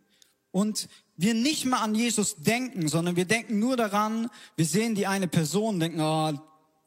und 0.50 0.88
wir 1.17 1.33
nicht 1.33 1.64
mal 1.64 1.79
an 1.79 1.95
Jesus 1.95 2.37
denken, 2.37 2.88
sondern 2.88 3.17
wir 3.17 3.25
denken 3.25 3.59
nur 3.59 3.76
daran, 3.76 4.29
wir 4.57 4.67
sehen 4.67 4.95
die 4.95 5.07
eine 5.07 5.29
Person, 5.29 5.81
denken, 5.81 6.00
oh, 6.00 6.33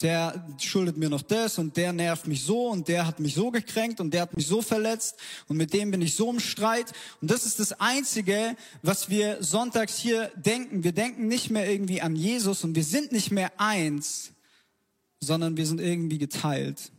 der 0.02 0.46
schuldet 0.60 0.96
mir 0.98 1.10
noch 1.10 1.24
das 1.24 1.58
und 1.58 1.76
der 1.76 1.92
nervt 1.92 2.28
mich 2.28 2.44
so 2.44 2.68
und 2.68 2.88
der 2.88 3.08
hat 3.08 3.20
mich 3.20 3.34
so 3.34 3.50
gekränkt 3.50 4.00
und 4.00 4.14
der 4.14 4.22
hat 4.22 4.38
mich 4.38 4.46
so 4.46 4.62
verletzt 4.62 5.16
und 5.48 5.58
mit 5.58 5.74
dem 5.74 5.90
bin 5.90 6.02
ich 6.02 6.14
so 6.14 6.30
im 6.30 6.40
Streit. 6.40 6.94
Und 7.20 7.32
das 7.32 7.46
ist 7.46 7.60
das 7.60 7.80
Einzige, 7.80 8.56
was 8.84 9.10
wir 9.10 9.42
sonntags 9.44 9.98
hier 9.98 10.32
denken. 10.36 10.84
Wir 10.84 10.92
denken 10.92 11.28
nicht 11.28 11.50
mehr 11.50 11.70
irgendwie 11.70 12.02
an 12.02 12.16
Jesus 12.16 12.64
und 12.64 12.76
wir 12.76 12.84
sind 12.84 13.12
nicht 13.12 13.32
mehr 13.32 13.60
eins, 13.60 14.34
sondern 15.20 15.58
wir 15.58 15.66
sind 15.66 15.82
irgendwie 15.82 16.20
geteilt. 16.20 16.92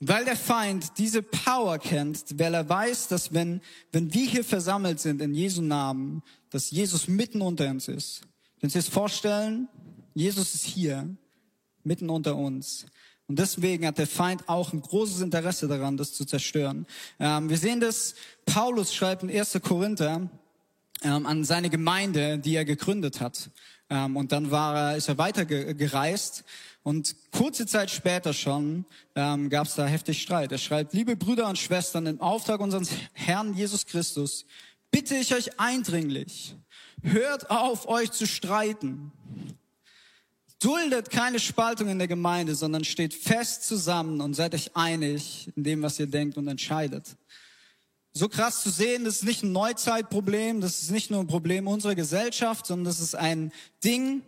Weil 0.00 0.24
der 0.24 0.36
Feind 0.36 0.92
diese 0.98 1.22
Power 1.22 1.78
kennt, 1.78 2.38
weil 2.38 2.54
er 2.54 2.68
weiß, 2.68 3.08
dass 3.08 3.34
wenn, 3.34 3.60
wenn 3.92 4.14
wir 4.14 4.26
hier 4.26 4.44
versammelt 4.44 5.00
sind 5.00 5.20
in 5.20 5.34
Jesu 5.34 5.60
Namen, 5.60 6.22
dass 6.50 6.70
Jesus 6.70 7.08
mitten 7.08 7.42
unter 7.42 7.68
uns 7.68 7.88
ist. 7.88 8.22
Sie 8.60 8.68
sich 8.68 8.72
das 8.72 8.88
vorstellen? 8.88 9.68
Jesus 10.14 10.54
ist 10.54 10.64
hier, 10.64 11.16
mitten 11.86 12.10
unter 12.10 12.36
uns. 12.36 12.86
Und 13.28 13.38
deswegen 13.38 13.86
hat 13.86 13.98
der 13.98 14.06
Feind 14.06 14.48
auch 14.48 14.72
ein 14.72 14.80
großes 14.80 15.20
Interesse 15.20 15.66
daran, 15.66 15.96
das 15.96 16.12
zu 16.12 16.24
zerstören. 16.24 16.86
Ähm, 17.18 17.48
wir 17.48 17.58
sehen 17.58 17.80
das, 17.80 18.14
Paulus 18.44 18.94
schreibt 18.94 19.22
in 19.22 19.30
1. 19.30 19.58
Korinther 19.62 20.28
ähm, 21.02 21.26
an 21.26 21.44
seine 21.44 21.70
Gemeinde, 21.70 22.38
die 22.38 22.54
er 22.54 22.64
gegründet 22.64 23.20
hat. 23.20 23.50
Ähm, 23.90 24.16
und 24.16 24.32
dann 24.32 24.50
war 24.50 24.76
er, 24.76 24.96
ist 24.96 25.08
er 25.08 25.18
weitergereist 25.18 26.44
und 26.82 27.16
kurze 27.32 27.66
Zeit 27.66 27.90
später 27.90 28.32
schon 28.32 28.84
ähm, 29.16 29.50
gab 29.50 29.66
es 29.66 29.74
da 29.74 29.86
heftig 29.86 30.22
Streit. 30.22 30.52
Er 30.52 30.58
schreibt, 30.58 30.92
liebe 30.92 31.16
Brüder 31.16 31.48
und 31.48 31.58
Schwestern, 31.58 32.06
im 32.06 32.20
Auftrag 32.20 32.60
unseres 32.60 32.90
Herrn 33.12 33.54
Jesus 33.54 33.86
Christus 33.86 34.46
bitte 34.92 35.16
ich 35.16 35.34
euch 35.34 35.58
eindringlich, 35.58 36.54
hört 37.02 37.50
auf, 37.50 37.88
euch 37.88 38.12
zu 38.12 38.26
streiten. 38.26 39.10
Duldet 40.60 41.10
keine 41.10 41.38
Spaltung 41.38 41.88
in 41.88 41.98
der 41.98 42.08
Gemeinde, 42.08 42.54
sondern 42.54 42.84
steht 42.84 43.12
fest 43.12 43.64
zusammen 43.64 44.20
und 44.20 44.34
seid 44.34 44.54
euch 44.54 44.74
einig 44.74 45.50
in 45.54 45.64
dem, 45.64 45.82
was 45.82 45.98
ihr 45.98 46.06
denkt 46.06 46.38
und 46.38 46.48
entscheidet. 46.48 47.16
So 48.14 48.30
krass 48.30 48.62
zu 48.62 48.70
sehen, 48.70 49.04
das 49.04 49.16
ist 49.16 49.24
nicht 49.24 49.42
ein 49.42 49.52
Neuzeitproblem, 49.52 50.62
das 50.62 50.80
ist 50.80 50.90
nicht 50.90 51.10
nur 51.10 51.20
ein 51.20 51.26
Problem 51.26 51.68
unserer 51.68 51.94
Gesellschaft, 51.94 52.66
sondern 52.66 52.86
das 52.86 53.00
ist 53.00 53.14
ein 53.14 53.52
Ding, 53.84 54.22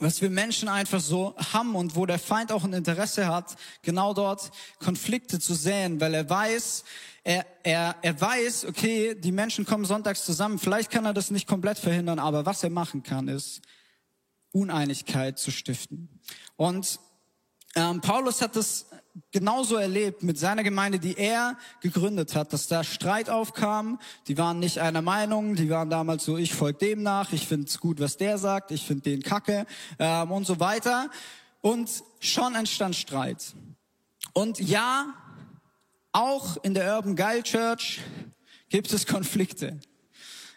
was 0.00 0.20
wir 0.20 0.30
Menschen 0.30 0.68
einfach 0.68 1.00
so 1.00 1.34
haben 1.52 1.76
und 1.76 1.94
wo 1.94 2.06
der 2.06 2.18
Feind 2.18 2.50
auch 2.50 2.64
ein 2.64 2.72
Interesse 2.72 3.28
hat, 3.28 3.54
genau 3.82 4.14
dort 4.14 4.50
Konflikte 4.80 5.38
zu 5.38 5.54
säen, 5.54 6.00
weil 6.00 6.14
er 6.14 6.28
weiß, 6.28 6.82
er, 7.22 7.46
er, 7.62 7.94
er 8.02 8.20
weiß, 8.20 8.64
okay, 8.64 9.14
die 9.14 9.30
Menschen 9.30 9.64
kommen 9.64 9.84
sonntags 9.84 10.24
zusammen, 10.24 10.58
vielleicht 10.58 10.90
kann 10.90 11.04
er 11.04 11.14
das 11.14 11.30
nicht 11.30 11.46
komplett 11.46 11.78
verhindern, 11.78 12.18
aber 12.18 12.46
was 12.46 12.64
er 12.64 12.70
machen 12.70 13.04
kann, 13.04 13.28
ist, 13.28 13.60
Uneinigkeit 14.52 15.38
zu 15.38 15.50
stiften. 15.50 16.08
Und 16.56 17.00
ähm, 17.74 18.00
Paulus 18.00 18.42
hat 18.42 18.56
das 18.56 18.86
genauso 19.30 19.76
erlebt 19.76 20.22
mit 20.22 20.38
seiner 20.38 20.62
Gemeinde, 20.62 20.98
die 20.98 21.16
er 21.16 21.56
gegründet 21.80 22.34
hat, 22.34 22.52
dass 22.52 22.66
da 22.66 22.84
Streit 22.84 23.28
aufkam. 23.28 23.98
Die 24.28 24.38
waren 24.38 24.58
nicht 24.58 24.78
einer 24.78 25.02
Meinung, 25.02 25.54
die 25.54 25.68
waren 25.70 25.90
damals 25.90 26.24
so, 26.24 26.36
ich 26.36 26.54
folge 26.54 26.78
dem 26.78 27.02
nach, 27.02 27.32
ich 27.32 27.46
finde 27.46 27.66
es 27.66 27.78
gut, 27.78 28.00
was 28.00 28.16
der 28.16 28.38
sagt, 28.38 28.70
ich 28.70 28.86
finde 28.86 29.02
den 29.02 29.22
kacke 29.22 29.66
ähm, 29.98 30.30
und 30.30 30.46
so 30.46 30.60
weiter. 30.60 31.10
Und 31.60 31.90
schon 32.20 32.54
entstand 32.54 32.96
Streit. 32.96 33.54
Und 34.32 34.58
ja, 34.60 35.14
auch 36.12 36.56
in 36.62 36.74
der 36.74 36.96
Urban 36.96 37.16
Guile 37.16 37.42
Church 37.42 38.00
gibt 38.68 38.92
es 38.92 39.06
Konflikte. 39.06 39.78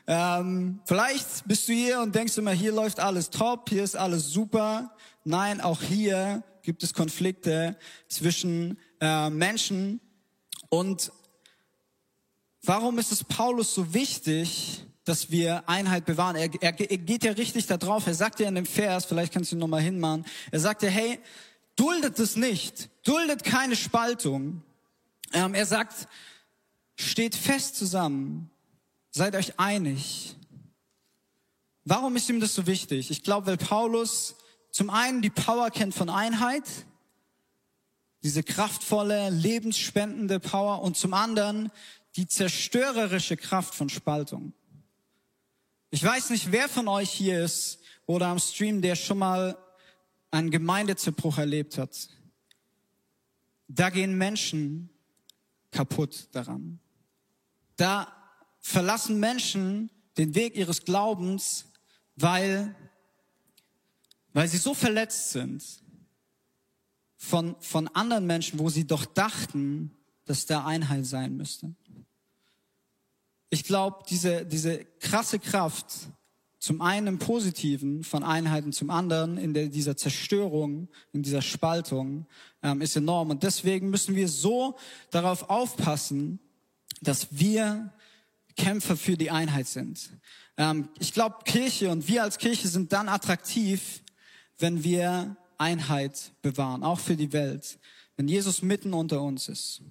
Ähm, 0.07 0.79
vielleicht 0.85 1.47
bist 1.47 1.67
du 1.67 1.73
hier 1.73 1.99
und 2.01 2.13
denkst 2.13 2.37
immer, 2.37 2.51
hier 2.51 2.71
läuft 2.71 2.99
alles 2.99 3.29
top, 3.29 3.69
hier 3.69 3.83
ist 3.83 3.95
alles 3.95 4.29
super. 4.31 4.95
Nein, 5.23 5.61
auch 5.61 5.81
hier 5.81 6.43
gibt 6.61 6.83
es 6.83 6.93
Konflikte 6.93 7.77
zwischen 8.07 8.77
äh, 9.01 9.29
Menschen. 9.29 9.99
Und 10.69 11.11
warum 12.63 12.99
ist 12.99 13.11
es 13.11 13.23
Paulus 13.23 13.73
so 13.73 13.93
wichtig, 13.93 14.85
dass 15.05 15.31
wir 15.31 15.67
Einheit 15.67 16.05
bewahren? 16.05 16.35
Er, 16.35 16.49
er, 16.61 16.79
er 16.79 16.97
geht 16.97 17.23
ja 17.23 17.31
richtig 17.31 17.65
da 17.65 17.77
drauf. 17.77 18.05
Er 18.05 18.13
sagt 18.13 18.39
ja 18.39 18.47
in 18.47 18.55
dem 18.55 18.65
Vers, 18.65 19.05
vielleicht 19.05 19.33
kannst 19.33 19.51
du 19.51 19.55
ihn 19.55 19.59
nochmal 19.59 19.81
hinmachen, 19.81 20.25
er 20.51 20.59
sagt 20.59 20.83
ja, 20.83 20.89
hey, 20.89 21.19
duldet 21.75 22.19
es 22.19 22.35
nicht, 22.35 22.89
duldet 23.03 23.43
keine 23.43 23.75
Spaltung. 23.75 24.61
Ähm, 25.33 25.53
er 25.53 25.65
sagt, 25.65 26.07
steht 26.95 27.35
fest 27.35 27.75
zusammen, 27.75 28.49
Seid 29.17 29.33
euch 29.37 29.57
einig. 29.57 30.35
Warum 31.85 32.17
ist 32.17 32.27
ihm 32.29 32.41
das 32.41 32.53
so 32.53 32.67
wichtig? 32.67 33.11
Ich 33.11 33.23
glaube, 33.23 33.47
weil 33.47 33.55
Paulus 33.55 34.35
zum 34.71 34.89
einen 34.89 35.21
die 35.21 35.29
Power 35.29 35.71
kennt 35.71 35.95
von 35.95 36.09
Einheit, 36.09 36.65
diese 38.23 38.43
kraftvolle, 38.43 39.29
lebensspendende 39.29 40.41
Power 40.41 40.81
und 40.81 40.97
zum 40.97 41.13
anderen 41.13 41.71
die 42.17 42.27
zerstörerische 42.27 43.37
Kraft 43.37 43.73
von 43.73 43.87
Spaltung. 43.87 44.51
Ich 45.91 46.03
weiß 46.03 46.31
nicht, 46.31 46.51
wer 46.51 46.67
von 46.67 46.89
euch 46.89 47.09
hier 47.09 47.41
ist 47.41 47.79
oder 48.07 48.27
am 48.27 48.39
Stream, 48.39 48.81
der 48.81 48.97
schon 48.97 49.19
mal 49.19 49.57
einen 50.29 50.51
Gemeindezerbruch 50.51 51.37
erlebt 51.37 51.77
hat. 51.77 52.09
Da 53.69 53.89
gehen 53.91 54.17
Menschen 54.17 54.89
kaputt 55.71 56.27
daran. 56.33 56.81
Da 57.77 58.11
verlassen 58.65 59.19
Menschen 59.19 59.91
den 60.17 60.33
Weg 60.33 60.55
ihres 60.55 60.83
Glaubens, 60.85 61.65
weil, 62.15 62.75
weil 64.33 64.47
sie 64.47 64.57
so 64.57 64.73
verletzt 64.73 65.29
sind 65.29 65.63
von, 67.15 67.55
von 67.59 67.87
anderen 67.89 68.25
Menschen, 68.25 68.57
wo 68.57 68.69
sie 68.69 68.87
doch 68.87 69.05
dachten, 69.05 69.91
dass 70.25 70.47
da 70.47 70.65
Einheit 70.65 71.05
sein 71.05 71.37
müsste. 71.37 71.75
Ich 73.51 73.65
glaube, 73.65 74.03
diese, 74.09 74.47
diese 74.47 74.83
krasse 74.99 75.37
Kraft, 75.37 75.85
zum 76.57 76.81
einen 76.81 77.05
im 77.05 77.19
Positiven 77.19 78.03
von 78.03 78.23
Einheiten, 78.23 78.73
zum 78.73 78.89
anderen 78.89 79.37
in 79.37 79.53
der, 79.53 79.67
dieser 79.67 79.95
Zerstörung, 79.95 80.89
in 81.13 81.21
dieser 81.21 81.43
Spaltung, 81.43 82.25
ähm, 82.63 82.81
ist 82.81 82.95
enorm. 82.95 83.29
Und 83.29 83.43
deswegen 83.43 83.91
müssen 83.91 84.15
wir 84.15 84.27
so 84.27 84.75
darauf 85.11 85.51
aufpassen, 85.51 86.39
dass 87.01 87.27
wir 87.29 87.93
Kämpfer 88.55 88.97
für 88.97 89.17
die 89.17 89.31
Einheit 89.31 89.67
sind. 89.67 90.09
Ähm, 90.57 90.89
ich 90.99 91.13
glaube, 91.13 91.37
Kirche 91.45 91.89
und 91.89 92.07
wir 92.07 92.23
als 92.23 92.37
Kirche 92.37 92.67
sind 92.67 92.93
dann 92.93 93.09
attraktiv, 93.09 94.01
wenn 94.57 94.83
wir 94.83 95.35
Einheit 95.57 96.31
bewahren, 96.41 96.83
auch 96.83 96.99
für 96.99 97.15
die 97.15 97.33
Welt, 97.33 97.79
wenn 98.17 98.27
Jesus 98.27 98.61
mitten 98.61 98.93
unter 98.93 99.21
uns 99.21 99.49
ist. 99.49 99.81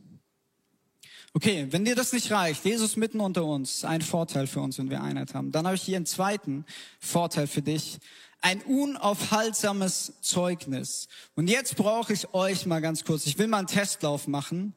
Okay, 1.37 1.67
wenn 1.71 1.85
dir 1.85 1.97
das 1.97 2.13
nicht 2.13 2.31
reicht, 2.31 2.65
Jesus 2.65 2.97
mitten 2.97 3.19
unter 3.19 3.45
uns, 3.45 3.85
ein 3.85 4.03
Vorteil 4.03 4.47
für 4.47 4.61
uns, 4.61 4.79
wenn 4.79 4.89
wir 4.89 5.03
Einheit 5.03 5.35
haben. 5.35 5.51
Dann 5.51 5.67
habe 5.67 5.75
ich 5.75 5.83
hier 5.83 5.97
einen 5.97 6.07
zweiten 6.07 6.65
Vorteil 7.01 7.49
für 7.49 7.61
dich. 7.61 7.99
Ein 8.41 8.61
unaufhaltsames 8.63 10.13
Zeugnis. 10.21 11.09
Und 11.35 11.49
jetzt 11.49 11.75
brauche 11.77 12.13
ich 12.13 12.33
euch 12.35 12.67
mal 12.67 12.81
ganz 12.81 13.05
kurz. 13.05 13.27
Ich 13.27 13.37
will 13.37 13.49
mal 13.49 13.59
einen 13.59 13.67
Testlauf 13.67 14.29
machen. 14.29 14.75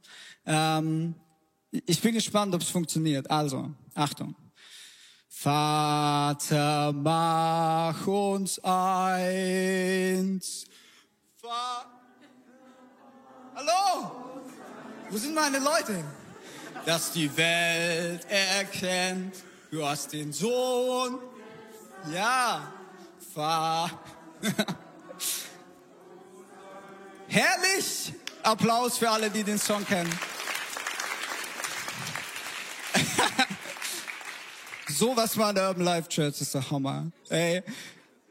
Ähm, 0.48 1.13
ich 1.72 2.02
bin 2.02 2.14
gespannt, 2.14 2.56
ob 2.56 2.62
es 2.62 2.70
funktioniert. 2.70 3.30
Also, 3.30 3.72
Achtung. 3.94 4.36
Vater, 5.28 6.94
mach 6.94 8.08
uns 8.08 8.60
eins. 8.64 10.66
Va 11.42 11.86
Hallo? 13.56 14.12
Wo 15.10 15.18
sind 15.18 15.34
meine 15.34 15.60
Leute? 15.60 16.04
Dass 16.86 17.12
die 17.12 17.36
Welt 17.36 18.26
erkennt, 18.30 19.36
du 19.72 19.86
hast 19.86 20.14
den 20.14 20.32
Sohn. 20.32 21.20
Ja, 22.14 22.72
Vater. 23.34 24.00
Herrlich! 27.28 28.14
Applaus 28.44 28.98
für 28.98 29.10
alle, 29.10 29.30
die 29.30 29.44
den 29.44 29.60
Song 29.60 29.86
kennen. 29.86 30.10
Sowas 34.98 35.38
war 35.38 35.54
der 35.54 35.68
Urban 35.68 35.84
Life 35.84 36.10
Church, 36.10 36.42
ist 36.42 36.56
der 36.56 36.72
Hammer. 36.72 37.12
Ey, 37.30 37.62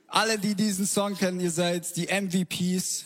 alle, 0.09 0.37
die 0.37 0.57
diesen 0.57 0.85
Song 0.85 1.17
kennen, 1.17 1.39
ihr 1.39 1.53
seid 1.53 1.97
die 1.97 2.09
MVPs, 2.09 3.05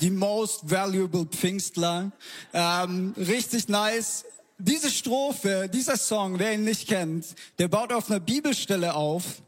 die 0.00 0.10
most 0.10 0.70
valuable 0.70 1.26
Pfingstler. 1.26 2.12
Ähm, 2.52 3.12
richtig 3.16 3.66
nice. 3.66 4.24
Diese 4.58 4.88
Strophe, 4.88 5.68
dieser 5.68 5.96
Song, 5.96 6.38
wer 6.38 6.54
ihn 6.54 6.62
nicht 6.62 6.86
kennt, 6.86 7.26
der 7.58 7.66
baut 7.66 7.92
auf 7.92 8.08
einer 8.08 8.20
Bibelstelle 8.20 8.94
auf, 8.94 9.42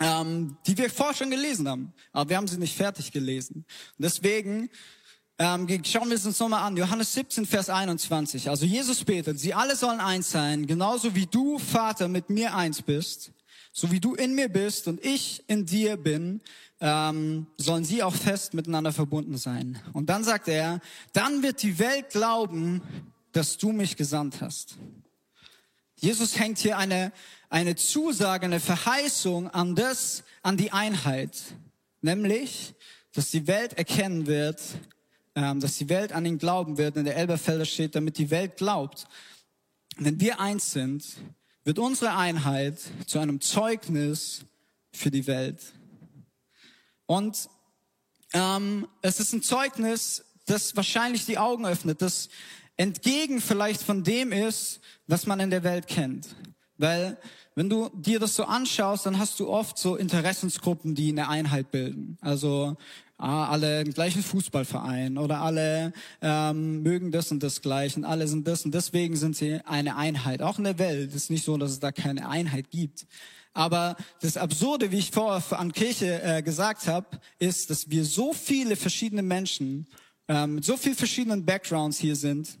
ähm, 0.00 0.56
die 0.66 0.76
wir 0.76 0.90
vorher 0.90 1.14
schon 1.14 1.30
gelesen 1.30 1.68
haben. 1.68 1.92
Aber 2.12 2.30
wir 2.30 2.36
haben 2.36 2.48
sie 2.48 2.58
nicht 2.58 2.76
fertig 2.76 3.12
gelesen. 3.12 3.64
Und 3.96 4.02
deswegen 4.04 4.68
ähm, 5.38 5.66
schauen 5.84 6.08
wir 6.08 6.16
es 6.16 6.26
uns 6.26 6.38
nochmal 6.38 6.62
an. 6.62 6.76
Johannes 6.76 7.12
17, 7.14 7.46
Vers 7.46 7.70
21. 7.70 8.48
Also 8.48 8.66
Jesus 8.66 9.04
betet, 9.04 9.40
sie 9.40 9.54
alle 9.54 9.76
sollen 9.76 10.00
eins 10.00 10.30
sein, 10.30 10.66
genauso 10.66 11.14
wie 11.14 11.26
du, 11.26 11.58
Vater, 11.58 12.08
mit 12.08 12.30
mir 12.30 12.54
eins 12.54 12.82
bist, 12.82 13.32
so 13.72 13.90
wie 13.90 14.00
du 14.00 14.14
in 14.14 14.34
mir 14.34 14.48
bist 14.48 14.88
und 14.88 15.04
ich 15.04 15.42
in 15.48 15.64
dir 15.66 15.96
bin, 15.96 16.40
ähm, 16.80 17.46
sollen 17.56 17.84
sie 17.84 18.02
auch 18.02 18.14
fest 18.14 18.54
miteinander 18.54 18.92
verbunden 18.92 19.38
sein. 19.38 19.80
Und 19.92 20.10
dann 20.10 20.24
sagt 20.24 20.48
er, 20.48 20.80
dann 21.12 21.42
wird 21.42 21.62
die 21.62 21.78
Welt 21.78 22.10
glauben, 22.10 22.82
dass 23.32 23.56
du 23.56 23.72
mich 23.72 23.96
gesandt 23.96 24.40
hast. 24.40 24.76
Jesus 25.96 26.38
hängt 26.38 26.58
hier 26.58 26.76
eine, 26.76 27.12
eine 27.48 27.76
Zusage, 27.76 28.46
eine 28.46 28.60
Verheißung 28.60 29.48
an 29.48 29.76
das, 29.76 30.24
an 30.42 30.56
die 30.56 30.72
Einheit. 30.72 31.40
Nämlich, 32.00 32.74
dass 33.12 33.30
die 33.30 33.46
Welt 33.46 33.74
erkennen 33.74 34.26
wird, 34.26 34.60
dass 35.34 35.78
die 35.78 35.88
Welt 35.88 36.12
an 36.12 36.26
ihn 36.26 36.38
glauben 36.38 36.78
wird. 36.78 36.96
In 36.96 37.04
der 37.04 37.16
Elberfelder 37.16 37.64
steht, 37.64 37.94
damit 37.94 38.18
die 38.18 38.30
Welt 38.30 38.56
glaubt. 38.56 39.06
Wenn 39.96 40.20
wir 40.20 40.40
eins 40.40 40.72
sind, 40.72 41.04
wird 41.64 41.78
unsere 41.78 42.16
Einheit 42.16 42.78
zu 43.06 43.18
einem 43.18 43.40
Zeugnis 43.40 44.44
für 44.92 45.10
die 45.10 45.26
Welt. 45.26 45.60
Und 47.06 47.48
ähm, 48.32 48.88
es 49.00 49.20
ist 49.20 49.32
ein 49.32 49.42
Zeugnis, 49.42 50.24
das 50.46 50.76
wahrscheinlich 50.76 51.26
die 51.26 51.38
Augen 51.38 51.66
öffnet, 51.66 52.02
das 52.02 52.28
entgegen 52.76 53.40
vielleicht 53.40 53.82
von 53.82 54.02
dem 54.02 54.32
ist, 54.32 54.80
was 55.06 55.26
man 55.26 55.40
in 55.40 55.50
der 55.50 55.62
Welt 55.62 55.86
kennt. 55.86 56.34
Weil 56.78 57.18
wenn 57.54 57.68
du 57.68 57.90
dir 57.90 58.18
das 58.18 58.34
so 58.34 58.44
anschaust, 58.44 59.06
dann 59.06 59.18
hast 59.18 59.38
du 59.38 59.48
oft 59.48 59.76
so 59.76 59.96
Interessensgruppen, 59.96 60.94
die 60.94 61.10
eine 61.10 61.28
Einheit 61.28 61.70
bilden. 61.70 62.16
Also 62.22 62.76
ah, 63.22 63.48
alle 63.48 63.84
den 63.84 63.94
gleichen 63.94 64.22
Fußballverein 64.22 65.16
oder 65.16 65.40
alle 65.40 65.92
ähm, 66.20 66.82
mögen 66.82 67.12
das 67.12 67.30
und 67.30 67.42
das 67.42 67.62
gleich 67.62 67.96
und 67.96 68.04
alle 68.04 68.26
sind 68.26 68.46
das 68.46 68.64
und 68.64 68.74
deswegen 68.74 69.16
sind 69.16 69.36
sie 69.36 69.60
eine 69.64 69.96
Einheit. 69.96 70.42
Auch 70.42 70.58
in 70.58 70.64
der 70.64 70.78
Welt 70.78 71.14
ist 71.14 71.30
nicht 71.30 71.44
so, 71.44 71.56
dass 71.56 71.70
es 71.70 71.80
da 71.80 71.92
keine 71.92 72.28
Einheit 72.28 72.70
gibt. 72.70 73.06
Aber 73.54 73.96
das 74.20 74.36
Absurde, 74.36 74.90
wie 74.92 74.98
ich 74.98 75.10
vorher 75.10 75.58
an 75.58 75.72
Kirche 75.72 76.22
äh, 76.22 76.42
gesagt 76.42 76.86
habe, 76.86 77.20
ist, 77.38 77.70
dass 77.70 77.90
wir 77.90 78.04
so 78.04 78.32
viele 78.32 78.76
verschiedene 78.76 79.22
Menschen 79.22 79.86
ähm, 80.28 80.56
mit 80.56 80.64
so 80.64 80.76
vielen 80.76 80.94
verschiedenen 80.96 81.44
Backgrounds 81.44 81.98
hier 81.98 82.16
sind, 82.16 82.58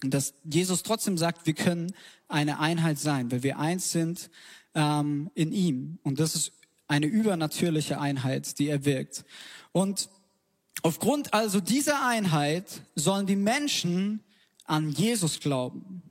dass 0.00 0.34
Jesus 0.44 0.82
trotzdem 0.82 1.16
sagt, 1.16 1.46
wir 1.46 1.54
können 1.54 1.92
eine 2.28 2.58
Einheit 2.58 2.98
sein, 2.98 3.30
weil 3.30 3.42
wir 3.42 3.58
eins 3.58 3.92
sind 3.92 4.30
ähm, 4.74 5.30
in 5.34 5.52
ihm. 5.52 5.98
Und 6.02 6.18
das 6.18 6.34
ist 6.34 6.52
eine 6.88 7.06
übernatürliche 7.06 8.00
Einheit, 8.00 8.58
die 8.58 8.68
er 8.68 8.84
wirkt. 8.84 9.24
Und 9.72 10.08
aufgrund 10.82 11.32
also 11.34 11.60
dieser 11.60 12.06
Einheit 12.06 12.82
sollen 12.94 13.26
die 13.26 13.36
Menschen 13.36 14.20
an 14.64 14.90
Jesus 14.90 15.40
glauben. 15.40 16.02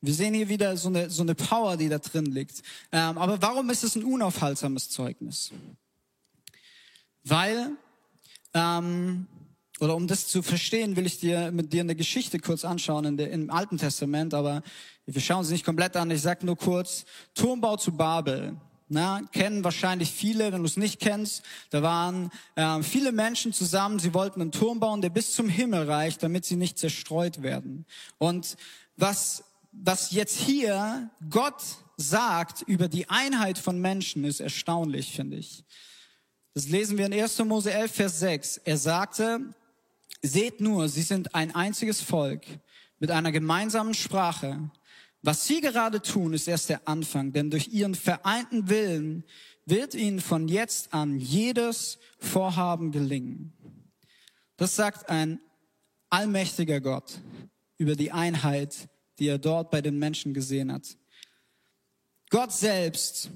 Wir 0.00 0.14
sehen 0.14 0.34
hier 0.34 0.48
wieder 0.48 0.76
so 0.76 0.88
eine, 0.88 1.08
so 1.08 1.22
eine 1.22 1.34
Power, 1.34 1.76
die 1.76 1.88
da 1.88 1.98
drin 1.98 2.26
liegt. 2.26 2.62
Ähm, 2.92 3.16
aber 3.16 3.40
warum 3.40 3.70
ist 3.70 3.84
es 3.84 3.96
ein 3.96 4.04
unaufhaltsames 4.04 4.90
Zeugnis? 4.90 5.50
Weil 7.22 7.70
ähm, 8.52 9.26
oder 9.80 9.96
um 9.96 10.06
das 10.06 10.28
zu 10.28 10.42
verstehen, 10.42 10.96
will 10.96 11.06
ich 11.06 11.18
dir 11.18 11.50
mit 11.50 11.72
dir 11.72 11.80
eine 11.80 11.96
Geschichte 11.96 12.38
kurz 12.38 12.64
anschauen 12.64 13.04
in 13.04 13.16
der, 13.16 13.30
im 13.30 13.50
Alten 13.50 13.76
Testament, 13.76 14.32
aber 14.32 14.62
wir 15.04 15.20
schauen 15.20 15.44
sie 15.44 15.52
nicht 15.52 15.64
komplett 15.64 15.96
an. 15.96 16.10
Ich 16.10 16.22
sag 16.22 16.42
nur 16.44 16.56
kurz, 16.56 17.04
Turmbau 17.34 17.76
zu 17.76 17.92
Babel. 17.92 18.56
Na, 18.88 19.22
kennen 19.32 19.64
wahrscheinlich 19.64 20.12
viele, 20.12 20.52
wenn 20.52 20.60
du 20.60 20.66
es 20.66 20.76
nicht 20.76 21.00
kennst. 21.00 21.42
Da 21.70 21.82
waren 21.82 22.30
äh, 22.54 22.82
viele 22.82 23.12
Menschen 23.12 23.52
zusammen, 23.52 23.98
sie 23.98 24.12
wollten 24.12 24.40
einen 24.40 24.52
Turm 24.52 24.78
bauen, 24.80 25.00
der 25.00 25.10
bis 25.10 25.34
zum 25.34 25.48
Himmel 25.48 25.90
reicht, 25.90 26.22
damit 26.22 26.44
sie 26.44 26.56
nicht 26.56 26.78
zerstreut 26.78 27.42
werden. 27.42 27.86
Und 28.18 28.56
was, 28.96 29.44
was 29.72 30.10
jetzt 30.10 30.38
hier 30.38 31.10
Gott 31.30 31.62
sagt 31.96 32.62
über 32.62 32.88
die 32.88 33.08
Einheit 33.08 33.58
von 33.58 33.80
Menschen, 33.80 34.24
ist 34.24 34.40
erstaunlich, 34.40 35.12
finde 35.12 35.38
ich. 35.38 35.64
Das 36.52 36.68
lesen 36.68 36.98
wir 36.98 37.06
in 37.06 37.14
1. 37.14 37.38
Mose 37.40 37.72
11, 37.72 37.92
Vers 37.92 38.18
6. 38.20 38.56
Er 38.58 38.76
sagte, 38.76 39.54
Seht 40.26 40.62
nur, 40.62 40.88
sie 40.88 41.02
sind 41.02 41.34
ein 41.34 41.54
einziges 41.54 42.00
Volk 42.00 42.46
mit 42.98 43.10
einer 43.10 43.30
gemeinsamen 43.30 43.92
Sprache. 43.92 44.70
Was 45.24 45.46
sie 45.46 45.62
gerade 45.62 46.02
tun, 46.02 46.34
ist 46.34 46.46
erst 46.48 46.68
der 46.68 46.86
Anfang, 46.86 47.32
denn 47.32 47.50
durch 47.50 47.68
ihren 47.68 47.94
vereinten 47.94 48.68
Willen 48.68 49.24
wird 49.64 49.94
ihnen 49.94 50.20
von 50.20 50.48
jetzt 50.48 50.92
an 50.92 51.18
jedes 51.18 51.98
Vorhaben 52.18 52.92
gelingen. 52.92 53.54
Das 54.58 54.76
sagt 54.76 55.08
ein 55.08 55.40
allmächtiger 56.10 56.82
Gott 56.82 57.20
über 57.78 57.96
die 57.96 58.12
Einheit, 58.12 58.90
die 59.18 59.28
er 59.28 59.38
dort 59.38 59.70
bei 59.70 59.80
den 59.80 59.98
Menschen 59.98 60.34
gesehen 60.34 60.70
hat. 60.70 60.94
Gott 62.28 62.52
selbst 62.52 63.30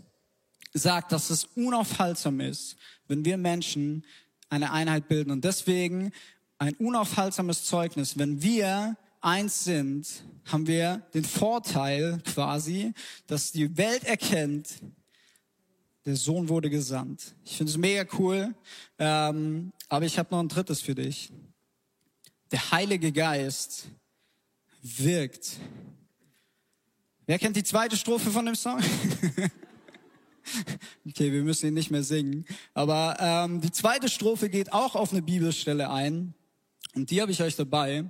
sagt, 0.74 1.10
dass 1.10 1.30
es 1.30 1.44
unaufhaltsam 1.44 2.40
ist, 2.40 2.76
wenn 3.06 3.24
wir 3.24 3.38
Menschen 3.38 4.04
eine 4.50 4.72
Einheit 4.72 5.08
bilden. 5.08 5.30
Und 5.30 5.42
deswegen 5.42 6.12
ein 6.58 6.74
unaufhaltsames 6.74 7.64
Zeugnis. 7.64 8.18
Wenn 8.18 8.42
wir 8.42 8.98
eins 9.20 9.64
sind, 9.64 10.24
haben 10.44 10.66
wir 10.66 11.02
den 11.14 11.24
Vorteil 11.24 12.20
quasi, 12.24 12.92
dass 13.26 13.52
die 13.52 13.76
Welt 13.76 14.04
erkennt, 14.04 14.80
der 16.04 16.16
Sohn 16.16 16.48
wurde 16.48 16.70
gesandt. 16.70 17.34
Ich 17.44 17.56
finde 17.56 17.70
es 17.70 17.76
mega 17.76 18.06
cool, 18.18 18.54
ähm, 18.98 19.72
aber 19.88 20.06
ich 20.06 20.18
habe 20.18 20.30
noch 20.30 20.40
ein 20.40 20.48
drittes 20.48 20.80
für 20.80 20.94
dich. 20.94 21.30
Der 22.50 22.70
Heilige 22.70 23.12
Geist 23.12 23.88
wirkt. 24.82 25.58
Wer 27.26 27.38
kennt 27.38 27.56
die 27.56 27.64
zweite 27.64 27.96
Strophe 27.96 28.30
von 28.30 28.46
dem 28.46 28.54
Song? 28.54 28.78
okay, 31.06 31.30
wir 31.30 31.42
müssen 31.42 31.66
ihn 31.66 31.74
nicht 31.74 31.90
mehr 31.90 32.02
singen. 32.02 32.46
Aber 32.72 33.16
ähm, 33.20 33.60
die 33.60 33.70
zweite 33.70 34.08
Strophe 34.08 34.48
geht 34.48 34.72
auch 34.72 34.94
auf 34.94 35.12
eine 35.12 35.20
Bibelstelle 35.20 35.90
ein. 35.90 36.32
Und 36.94 37.10
die 37.10 37.20
habe 37.20 37.32
ich 37.32 37.42
euch 37.42 37.54
dabei. 37.54 38.06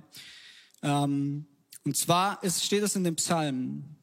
Ähm, 0.81 1.45
und 1.83 1.97
zwar 1.97 2.43
ist, 2.43 2.63
steht 2.63 2.83
es 2.83 2.95
in 2.95 3.03
dem 3.03 3.15
Psalm, 3.15 3.97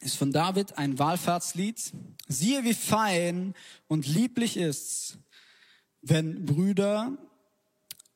ist 0.00 0.16
von 0.16 0.32
David 0.32 0.78
ein 0.78 0.98
Wallfahrtslied. 0.98 1.92
Siehe, 2.28 2.64
wie 2.64 2.74
fein 2.74 3.54
und 3.88 4.06
lieblich 4.06 4.56
ist's, 4.56 5.18
wenn 6.02 6.46
Brüder 6.46 7.18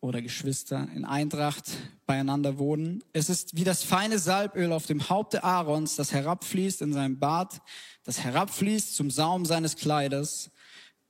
oder 0.00 0.22
Geschwister 0.22 0.88
in 0.94 1.04
Eintracht 1.04 1.64
beieinander 2.06 2.58
wohnen. 2.58 3.02
Es 3.12 3.30
ist 3.30 3.56
wie 3.56 3.64
das 3.64 3.82
feine 3.82 4.18
Salböl 4.18 4.72
auf 4.72 4.86
dem 4.86 5.08
Haupte 5.08 5.42
Aarons, 5.42 5.96
das 5.96 6.12
herabfließt 6.12 6.82
in 6.82 6.92
seinem 6.92 7.18
Bart, 7.18 7.60
das 8.04 8.20
herabfließt 8.20 8.94
zum 8.94 9.10
Saum 9.10 9.46
seines 9.46 9.76
Kleides 9.76 10.50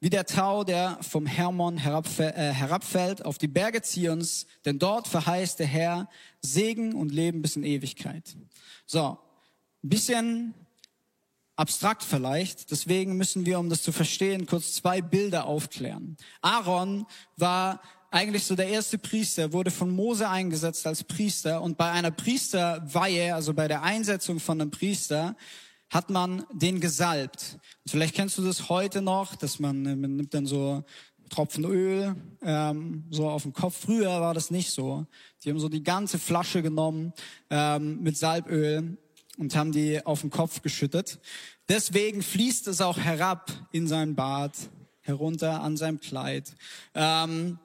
wie 0.04 0.10
der 0.10 0.26
Tau, 0.26 0.64
der 0.64 0.98
vom 1.00 1.24
Hermon 1.24 1.78
äh, 1.78 1.80
herabfällt 1.80 3.24
auf 3.24 3.38
die 3.38 3.48
Berge 3.48 3.80
Zions, 3.80 4.44
denn 4.66 4.78
dort 4.78 5.08
verheißt 5.08 5.58
der 5.58 5.66
Herr 5.66 6.10
Segen 6.42 6.94
und 6.94 7.10
Leben 7.10 7.40
bis 7.40 7.56
in 7.56 7.64
Ewigkeit. 7.64 8.36
So, 8.84 9.16
bisschen 9.80 10.52
abstrakt 11.56 12.02
vielleicht, 12.02 12.70
deswegen 12.70 13.16
müssen 13.16 13.46
wir, 13.46 13.58
um 13.58 13.70
das 13.70 13.82
zu 13.82 13.92
verstehen, 13.92 14.44
kurz 14.44 14.74
zwei 14.74 15.00
Bilder 15.00 15.46
aufklären. 15.46 16.18
Aaron 16.42 17.06
war 17.38 17.80
eigentlich 18.10 18.44
so 18.44 18.56
der 18.56 18.68
erste 18.68 18.98
Priester, 18.98 19.54
wurde 19.54 19.70
von 19.70 19.88
Mose 19.88 20.28
eingesetzt 20.28 20.86
als 20.86 21.02
Priester 21.02 21.62
und 21.62 21.78
bei 21.78 21.90
einer 21.90 22.10
Priesterweihe, 22.10 23.34
also 23.34 23.54
bei 23.54 23.68
der 23.68 23.82
Einsetzung 23.82 24.38
von 24.38 24.60
einem 24.60 24.70
Priester, 24.70 25.34
hat 25.94 26.11
man 26.11 26.44
den 26.52 26.80
gesalbt. 26.80 27.57
Und 27.85 27.90
vielleicht 27.92 28.16
kennst 28.16 28.37
du 28.37 28.42
das 28.42 28.68
heute 28.68 29.00
noch, 29.00 29.37
dass 29.37 29.61
man, 29.61 29.87
äh, 29.87 29.94
man 29.94 30.16
nimmt 30.16 30.35
dann 30.35 30.44
so 30.44 30.83
Tropfen 31.30 31.64
Öl 31.64 32.16
ähm, 32.42 33.04
so 33.11 33.30
auf 33.30 33.44
den 33.44 33.52
Kopf. 33.52 33.83
Früher 33.83 34.20
war 34.20 34.35
das 34.35 34.50
nicht 34.50 34.72
so. 34.72 35.07
Die 35.42 35.50
haben 35.50 35.61
so 35.61 35.68
die 35.68 35.85
ganze 35.85 36.18
Flasche 36.18 36.62
genommen 36.62 37.12
ähm, 37.48 38.02
mit 38.02 38.16
Salböl 38.16 38.98
und 39.38 39.54
haben 39.54 39.70
die 39.70 40.04
auf 40.04 40.22
den 40.22 40.30
Kopf 40.30 40.62
geschüttet. 40.62 41.20
Deswegen 41.68 42.22
fließt 42.22 42.66
es 42.66 42.80
auch 42.80 42.98
herab 42.98 43.52
in 43.70 43.87
sein 43.87 44.16
Bart, 44.16 44.57
herunter 45.00 45.62
an 45.62 45.76
seinem 45.76 46.00
Kleid. 46.00 46.57
Ähm, 46.94 47.61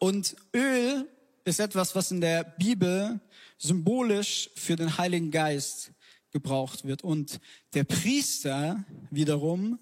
und 0.00 0.34
Öl 0.54 1.08
ist 1.44 1.60
etwas, 1.60 1.94
was 1.94 2.10
in 2.10 2.20
der 2.20 2.42
Bibel 2.42 3.20
symbolisch 3.58 4.50
für 4.56 4.74
den 4.74 4.98
Heiligen 4.98 5.30
Geist 5.30 5.92
gebraucht 6.32 6.84
wird. 6.84 7.02
Und 7.02 7.40
der 7.74 7.84
Priester 7.84 8.84
wiederum 9.10 9.78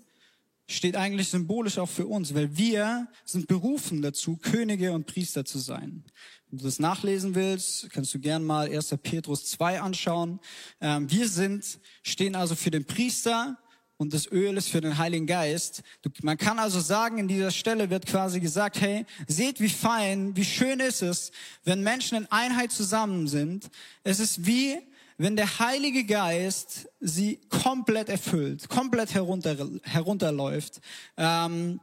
steht 0.67 0.97
eigentlich 0.97 1.29
symbolisch 1.29 1.79
auch 1.79 1.89
für 1.89 2.07
uns, 2.07 2.35
weil 2.35 2.57
wir 2.57 3.09
sind 3.25 3.49
berufen 3.49 4.03
dazu, 4.03 4.37
Könige 4.37 4.93
und 4.93 5.07
Priester 5.07 5.45
zu 5.45 5.59
sein. 5.59 6.05
Wenn 6.51 6.59
du 6.59 6.65
das 6.65 6.79
nachlesen 6.79 7.35
willst, 7.35 7.91
kannst 7.91 8.13
du 8.15 8.19
gern 8.19 8.45
mal 8.45 8.69
1. 8.69 8.95
Petrus 9.03 9.47
2 9.47 9.81
anschauen. 9.81 10.41
Ähm, 10.81 11.11
wir 11.11 11.29
sind, 11.29 11.79
stehen 12.03 12.35
also 12.35 12.55
für 12.55 12.71
den 12.71 12.85
Priester 12.85 13.59
und 13.97 14.15
das 14.15 14.31
Öl 14.31 14.57
ist 14.57 14.69
für 14.69 14.81
den 14.81 14.97
Heiligen 14.97 15.27
Geist. 15.27 15.83
man 16.23 16.39
kann 16.39 16.59
also 16.59 16.79
sagen, 16.81 17.19
in 17.19 17.29
dieser 17.29 17.51
Stelle 17.51 17.91
wird 17.91 18.07
quasi 18.07 18.39
gesagt, 18.39 18.81
hey, 18.81 19.05
seht 19.27 19.61
wie 19.61 19.69
fein, 19.69 20.37
wie 20.37 20.45
schön 20.45 20.81
ist 20.81 21.03
es, 21.03 21.33
wenn 21.65 21.83
Menschen 21.83 22.17
in 22.17 22.31
Einheit 22.31 22.71
zusammen 22.73 23.27
sind. 23.27 23.69
Es 24.05 24.21
ist 24.21 24.47
wie 24.47 24.79
wenn 25.19 25.35
der 25.35 25.59
Heilige 25.59 26.05
Geist 26.05 26.89
sie 27.01 27.41
komplett 27.49 28.09
erfüllt, 28.09 28.69
komplett 28.69 29.13
herunter, 29.15 29.57
herunterläuft. 29.83 30.81
Ähm, 31.17 31.81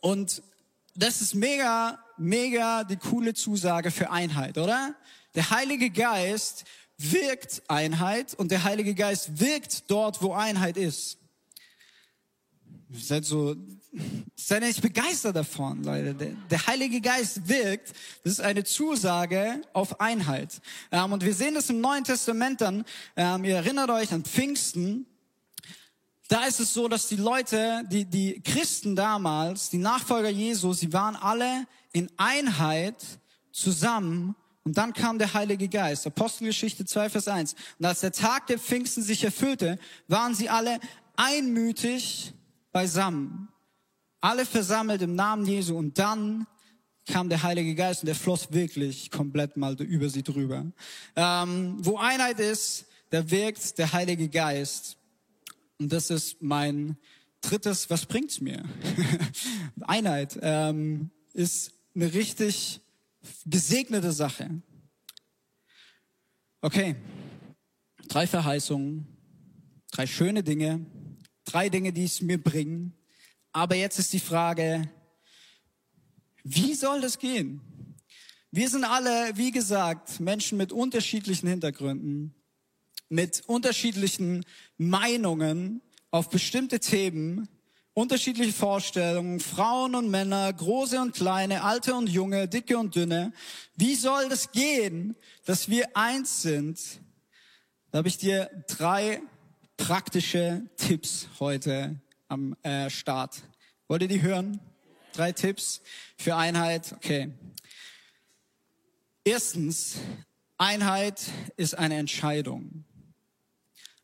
und 0.00 0.42
das 0.96 1.20
ist 1.20 1.34
mega, 1.34 1.98
mega 2.16 2.84
die 2.84 2.96
coole 2.96 3.34
Zusage 3.34 3.90
für 3.90 4.10
Einheit, 4.10 4.56
oder? 4.56 4.94
Der 5.34 5.50
Heilige 5.50 5.90
Geist 5.90 6.64
wirkt 6.96 7.62
Einheit 7.68 8.34
und 8.34 8.50
der 8.50 8.64
Heilige 8.64 8.94
Geist 8.94 9.40
wirkt 9.40 9.90
dort, 9.90 10.22
wo 10.22 10.32
Einheit 10.32 10.76
ist. 10.76 11.19
Seid 12.92 13.24
so, 13.24 13.54
seid 14.34 14.62
nicht 14.62 14.82
begeistert 14.82 15.36
davon, 15.36 15.84
Leute. 15.84 16.14
Der, 16.14 16.32
der, 16.50 16.66
Heilige 16.66 17.00
Geist 17.00 17.48
wirkt. 17.48 17.92
Das 18.24 18.32
ist 18.32 18.40
eine 18.40 18.64
Zusage 18.64 19.62
auf 19.72 20.00
Einheit. 20.00 20.60
Ähm, 20.90 21.12
und 21.12 21.24
wir 21.24 21.34
sehen 21.34 21.54
das 21.54 21.70
im 21.70 21.80
Neuen 21.80 22.02
Testament 22.02 22.60
dann. 22.60 22.84
Ähm, 23.16 23.44
ihr 23.44 23.56
erinnert 23.56 23.90
euch 23.90 24.12
an 24.12 24.24
Pfingsten. 24.24 25.06
Da 26.26 26.46
ist 26.46 26.58
es 26.58 26.74
so, 26.74 26.88
dass 26.88 27.06
die 27.06 27.16
Leute, 27.16 27.82
die, 27.90 28.06
die 28.06 28.40
Christen 28.40 28.96
damals, 28.96 29.70
die 29.70 29.78
Nachfolger 29.78 30.28
Jesu, 30.28 30.72
sie 30.72 30.92
waren 30.92 31.14
alle 31.14 31.66
in 31.92 32.10
Einheit 32.16 32.96
zusammen 33.52 34.34
und 34.64 34.78
dann 34.78 34.92
kam 34.92 35.18
der 35.18 35.32
Heilige 35.32 35.68
Geist. 35.68 36.06
Apostelgeschichte 36.06 36.84
2, 36.84 37.10
Vers 37.10 37.28
1. 37.28 37.54
Und 37.78 37.84
als 37.84 38.00
der 38.00 38.12
Tag 38.12 38.48
der 38.48 38.58
Pfingsten 38.58 39.02
sich 39.02 39.22
erfüllte, 39.22 39.78
waren 40.08 40.34
sie 40.34 40.48
alle 40.48 40.80
einmütig 41.16 42.34
beisammen. 42.72 43.48
Alle 44.20 44.44
versammelt 44.44 45.02
im 45.02 45.14
Namen 45.14 45.46
Jesu. 45.46 45.76
Und 45.76 45.98
dann 45.98 46.46
kam 47.06 47.28
der 47.28 47.42
Heilige 47.42 47.74
Geist 47.74 48.02
und 48.02 48.06
der 48.06 48.14
floss 48.14 48.52
wirklich 48.52 49.10
komplett 49.10 49.56
mal 49.56 49.74
über 49.80 50.08
sie 50.08 50.22
drüber. 50.22 50.66
Ähm, 51.16 51.76
wo 51.80 51.96
Einheit 51.96 52.38
ist, 52.38 52.86
da 53.10 53.28
wirkt 53.30 53.78
der 53.78 53.92
Heilige 53.92 54.28
Geist. 54.28 54.96
Und 55.78 55.92
das 55.92 56.10
ist 56.10 56.42
mein 56.42 56.96
drittes, 57.40 57.88
was 57.90 58.06
bringt's 58.06 58.40
mir? 58.40 58.62
Einheit 59.80 60.38
ähm, 60.42 61.10
ist 61.32 61.72
eine 61.94 62.12
richtig 62.12 62.80
gesegnete 63.46 64.12
Sache. 64.12 64.62
Okay, 66.60 66.96
drei 68.08 68.26
Verheißungen, 68.26 69.06
drei 69.90 70.06
schöne 70.06 70.42
Dinge, 70.42 70.84
drei 71.52 71.68
Dinge, 71.68 71.92
die 71.92 72.04
es 72.04 72.20
mir 72.20 72.42
bringen. 72.42 72.94
Aber 73.52 73.74
jetzt 73.74 73.98
ist 73.98 74.12
die 74.12 74.20
Frage, 74.20 74.88
wie 76.44 76.74
soll 76.74 77.00
das 77.00 77.18
gehen? 77.18 77.60
Wir 78.50 78.68
sind 78.68 78.84
alle, 78.84 79.36
wie 79.36 79.50
gesagt, 79.50 80.20
Menschen 80.20 80.58
mit 80.58 80.72
unterschiedlichen 80.72 81.48
Hintergründen, 81.48 82.34
mit 83.08 83.42
unterschiedlichen 83.46 84.44
Meinungen 84.76 85.82
auf 86.10 86.30
bestimmte 86.30 86.80
Themen, 86.80 87.48
unterschiedliche 87.94 88.52
Vorstellungen, 88.52 89.40
Frauen 89.40 89.94
und 89.94 90.10
Männer, 90.10 90.52
große 90.52 91.00
und 91.00 91.14
kleine, 91.14 91.62
alte 91.62 91.94
und 91.94 92.08
junge, 92.08 92.48
dicke 92.48 92.78
und 92.78 92.94
dünne. 92.96 93.32
Wie 93.76 93.94
soll 93.94 94.28
das 94.28 94.52
gehen, 94.52 95.16
dass 95.44 95.68
wir 95.68 95.96
eins 95.96 96.42
sind? 96.42 96.80
Da 97.90 97.98
habe 97.98 98.08
ich 98.08 98.18
dir 98.18 98.50
drei 98.68 99.20
praktische 99.80 100.62
Tipps 100.76 101.26
heute 101.40 101.98
am 102.28 102.54
äh, 102.62 102.90
Start. 102.90 103.40
Wollt 103.88 104.02
ihr 104.02 104.08
die 104.08 104.20
hören? 104.20 104.60
Drei 105.14 105.32
Tipps 105.32 105.80
für 106.18 106.36
Einheit. 106.36 106.92
Okay. 106.92 107.32
Erstens, 109.24 109.96
Einheit 110.58 111.22
ist 111.56 111.78
eine 111.78 111.96
Entscheidung. 111.96 112.84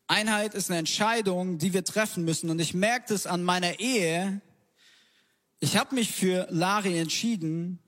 Einheit 0.07 0.55
ist 0.55 0.71
eine 0.71 0.79
Entscheidung, 0.79 1.59
die 1.59 1.73
wir 1.73 1.85
treffen 1.85 2.25
müssen. 2.25 2.49
Und 2.49 2.59
ich 2.59 2.73
merke 2.73 3.05
das 3.09 3.27
an 3.27 3.43
meiner 3.43 3.79
Ehe. 3.79 4.41
Ich 5.59 5.77
habe 5.77 5.93
mich 5.93 6.11
für 6.11 6.47
Lari 6.49 6.97
entschieden, 6.97 7.79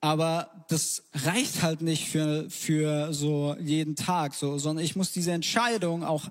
aber 0.00 0.66
das 0.68 1.04
reicht 1.14 1.62
halt 1.62 1.82
nicht 1.82 2.08
für, 2.08 2.50
für 2.50 3.14
so 3.14 3.56
jeden 3.60 3.94
Tag, 3.94 4.34
so, 4.34 4.58
sondern 4.58 4.84
ich 4.84 4.96
muss 4.96 5.12
diese 5.12 5.32
Entscheidung 5.32 6.02
auch 6.02 6.30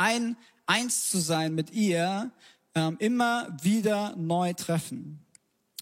ein, 0.00 0.36
eins 0.66 1.10
zu 1.10 1.18
sein 1.18 1.54
mit 1.54 1.70
ihr, 1.70 2.32
ähm, 2.74 2.96
immer 2.98 3.56
wieder 3.62 4.16
neu 4.16 4.54
treffen. 4.54 5.24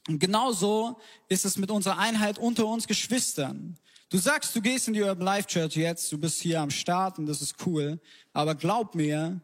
Und 0.09 0.19
genauso 0.19 0.99
ist 1.29 1.45
es 1.45 1.57
mit 1.57 1.71
unserer 1.71 1.99
Einheit 1.99 2.39
unter 2.39 2.67
uns 2.67 2.87
Geschwistern. 2.87 3.79
Du 4.11 4.19
sagst, 4.19 4.57
du 4.57 4.63
gehst 4.63 4.89
in 4.89 4.95
die 4.95 5.03
Urban 5.03 5.25
Life 5.25 5.49
Church 5.49 5.77
jetzt, 5.77 6.11
du 6.11 6.19
bist 6.19 6.41
hier 6.41 6.61
am 6.61 6.71
Start 6.71 7.19
und 7.19 7.27
das 7.27 7.43
ist 7.43 7.67
cool. 7.67 8.01
Aber 8.33 8.55
glaub 8.55 8.95
mir, 8.95 9.41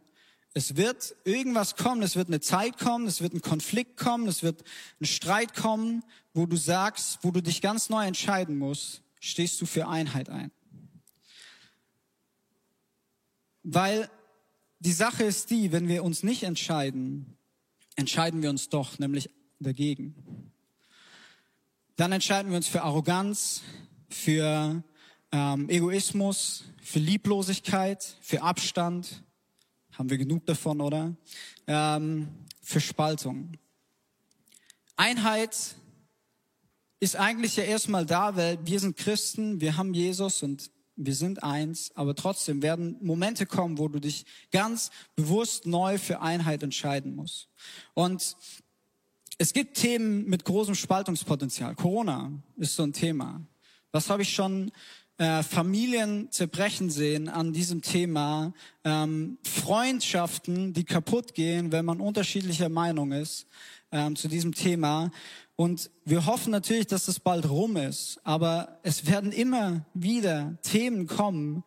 es 0.55 0.77
wird 0.77 1.15
irgendwas 1.25 1.77
kommen, 1.77 2.03
es 2.03 2.17
wird 2.17 2.29
eine 2.29 2.41
Zeit 2.41 2.79
kommen, 2.79 3.07
es 3.07 3.21
wird 3.21 3.35
ein 3.35 3.43
Konflikt 3.43 3.99
kommen, 3.99 4.27
es 4.27 4.43
wird 4.43 4.65
ein 5.01 5.07
Streit 5.07 5.55
kommen, 5.55 6.03
wo 6.33 6.47
du 6.47 6.57
sagst, 6.57 7.19
wo 7.23 7.31
du 7.31 7.43
dich 7.43 7.61
ganz 7.61 7.91
neu 7.91 8.07
entscheiden 8.07 8.57
musst, 8.57 9.03
stehst 9.21 9.61
du 9.61 9.67
für 9.67 9.87
Einheit 9.87 10.31
ein. 10.31 10.51
Weil 13.63 14.11
die 14.85 14.93
Sache 14.93 15.25
ist 15.25 15.51
die, 15.51 15.73
wenn 15.73 15.89
wir 15.89 16.05
uns 16.05 16.23
nicht 16.23 16.43
entscheiden, 16.43 17.39
entscheiden 17.97 18.43
wir 18.43 18.51
uns 18.51 18.69
doch, 18.69 18.99
nämlich 18.99 19.31
dagegen. 19.59 20.53
Dann 21.97 22.13
entscheiden 22.13 22.51
wir 22.51 22.57
uns 22.57 22.67
für 22.67 22.83
Arroganz, 22.83 23.63
für 24.11 24.83
ähm, 25.33 25.71
Egoismus, 25.71 26.65
für 26.83 26.99
Lieblosigkeit, 26.99 28.19
für 28.21 28.43
Abstand. 28.43 29.23
Haben 29.93 30.11
wir 30.11 30.19
genug 30.19 30.45
davon, 30.45 30.81
oder? 30.83 31.17
Ähm, 31.67 32.29
für 32.61 32.81
Spaltung. 32.81 33.53
Einheit 34.97 35.77
ist 37.01 37.17
eigentlich 37.17 37.57
ja 37.57 37.65
erstmal 37.65 38.05
da, 38.05 38.37
weil 38.37 38.59
wir 38.67 38.81
sind 38.81 38.97
Christen, 38.97 39.61
wir 39.61 39.77
haben 39.79 39.95
Jesus 39.95 40.43
und 40.43 40.71
wir 40.97 41.15
sind 41.15 41.43
eins, 41.43 41.91
aber 41.95 42.15
trotzdem 42.15 42.63
werden 42.63 42.97
Momente 43.01 43.47
kommen, 43.47 43.79
wo 43.79 43.89
du 43.89 44.01
dich 44.01 44.25
ganz 44.53 44.91
bewusst 45.17 45.67
neu 45.67 45.99
für 45.99 46.21
Einheit 46.21 46.63
entscheiden 46.63 47.17
musst. 47.17 47.49
Und 47.95 48.37
es 49.39 49.53
gibt 49.53 49.77
Themen 49.77 50.27
mit 50.27 50.45
großem 50.45 50.75
Spaltungspotenzial. 50.75 51.75
Corona 51.75 52.33
ist 52.57 52.77
so 52.77 52.85
ein 52.85 52.93
Thema. 52.93 53.41
Was 53.91 54.11
habe 54.11 54.23
ich 54.23 54.33
schon 54.33 54.71
äh, 55.19 55.43
Familien 55.43 56.31
zerbrechen 56.31 56.91
sehen 56.91 57.29
an 57.29 57.53
diesem 57.53 57.83
Thema? 57.83 58.53
Ähm, 58.85 59.39
Freundschaften, 59.43 60.73
die 60.73 60.85
kaputt 60.85 61.35
gehen, 61.35 61.73
wenn 61.73 61.85
man 61.85 62.01
unterschiedlicher 62.01 62.69
Meinung 62.69 63.13
ist 63.13 63.47
ähm, 63.91 64.17
zu 64.17 64.29
diesem 64.29 64.55
Thema. 64.55 65.11
Und 65.57 65.91
wir 66.05 66.27
hoffen 66.27 66.51
natürlich, 66.51 66.87
dass 66.87 67.07
das 67.07 67.21
bald 67.21 67.49
rum 67.49 67.77
ist. 67.77 68.21
Aber 68.25 68.81
es 68.83 69.07
werden 69.07 69.31
immer 69.33 69.85
wieder 69.95 70.59
Themen 70.63 71.07
kommen, 71.07 71.63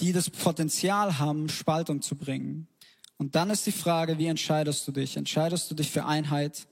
die 0.00 0.12
das 0.12 0.30
Potenzial 0.30 1.18
haben, 1.18 1.48
Spaltung 1.48 2.02
zu 2.02 2.16
bringen. 2.16 2.68
Und 3.16 3.34
dann 3.34 3.50
ist 3.50 3.66
die 3.66 3.72
Frage, 3.72 4.18
wie 4.18 4.26
entscheidest 4.26 4.86
du 4.86 4.92
dich? 4.92 5.16
Entscheidest 5.16 5.70
du 5.70 5.74
dich 5.74 5.90
für 5.90 6.04
Einheit? 6.04 6.68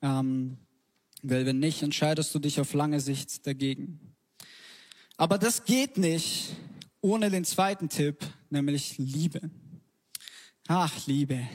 Ähm, 0.00 0.56
weil 1.22 1.44
wenn 1.44 1.58
nicht, 1.58 1.82
entscheidest 1.82 2.34
du 2.34 2.38
dich 2.38 2.60
auf 2.60 2.72
lange 2.72 3.00
Sicht 3.00 3.46
dagegen. 3.46 4.00
Aber 5.18 5.36
das 5.36 5.64
geht 5.64 5.98
nicht 5.98 6.56
ohne 7.02 7.30
den 7.30 7.44
zweiten 7.44 7.90
Tipp, 7.90 8.24
nämlich 8.48 8.96
Liebe. 8.96 9.50
Ach, 10.68 11.06
Liebe. 11.06 11.46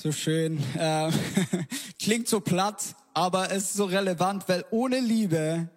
So 0.00 0.12
schön. 0.12 0.62
Äh, 0.76 1.10
klingt 2.00 2.28
so 2.28 2.38
platt, 2.38 2.94
aber 3.14 3.50
es 3.50 3.64
ist 3.64 3.74
so 3.74 3.84
relevant, 3.86 4.48
weil 4.48 4.64
ohne 4.70 5.00
Liebe 5.00 5.68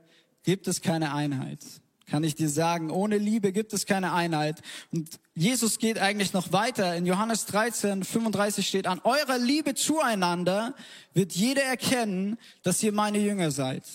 gibt 0.43 0.67
es 0.67 0.81
keine 0.81 1.15
Einheit. 1.15 1.65
Kann 2.07 2.23
ich 2.23 2.35
dir 2.35 2.47
sagen, 2.47 2.91
ohne 2.91 3.17
Liebe 3.17 3.51
gibt 3.51 3.73
es 3.73 3.87
keine 3.87 4.13
Einheit. 4.13 4.61
Und 4.91 5.19
Jesus 5.33 5.79
geht 5.79 5.97
eigentlich 5.97 6.33
noch 6.33 6.53
weiter. 6.53 6.95
In 6.95 7.07
Johannes 7.07 7.47
13, 7.47 8.03
35 8.03 8.67
steht, 8.67 8.85
an 8.85 9.01
eurer 9.03 9.39
Liebe 9.39 9.73
zueinander 9.73 10.75
wird 11.15 11.31
jeder 11.31 11.63
erkennen, 11.63 12.37
dass 12.61 12.83
ihr 12.83 12.91
meine 12.91 13.17
Jünger 13.17 13.49
seid. 13.49 13.85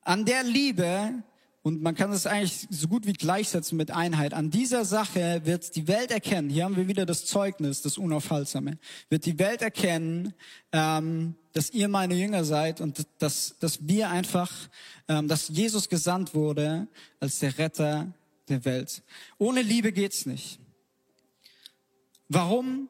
An 0.00 0.24
der 0.24 0.44
Liebe 0.44 1.12
und 1.66 1.82
man 1.82 1.96
kann 1.96 2.12
es 2.12 2.28
eigentlich 2.28 2.68
so 2.70 2.86
gut 2.86 3.08
wie 3.08 3.12
gleichsetzen 3.12 3.76
mit 3.76 3.90
Einheit. 3.90 4.34
An 4.34 4.50
dieser 4.50 4.84
Sache 4.84 5.40
wird 5.46 5.74
die 5.74 5.88
Welt 5.88 6.12
erkennen, 6.12 6.48
hier 6.48 6.62
haben 6.62 6.76
wir 6.76 6.86
wieder 6.86 7.04
das 7.04 7.26
Zeugnis, 7.26 7.82
das 7.82 7.98
Unaufhaltsame, 7.98 8.78
wird 9.08 9.26
die 9.26 9.40
Welt 9.40 9.62
erkennen, 9.62 10.32
ähm, 10.70 11.34
dass 11.54 11.70
ihr 11.70 11.88
meine 11.88 12.14
Jünger 12.14 12.44
seid 12.44 12.80
und 12.80 13.04
dass, 13.18 13.56
dass 13.58 13.88
wir 13.88 14.10
einfach, 14.10 14.52
ähm, 15.08 15.26
dass 15.26 15.48
Jesus 15.48 15.88
gesandt 15.88 16.36
wurde 16.36 16.86
als 17.18 17.40
der 17.40 17.58
Retter 17.58 18.14
der 18.48 18.64
Welt. 18.64 19.02
Ohne 19.38 19.62
Liebe 19.62 19.90
geht's 19.90 20.24
nicht. 20.24 20.60
Warum? 22.28 22.88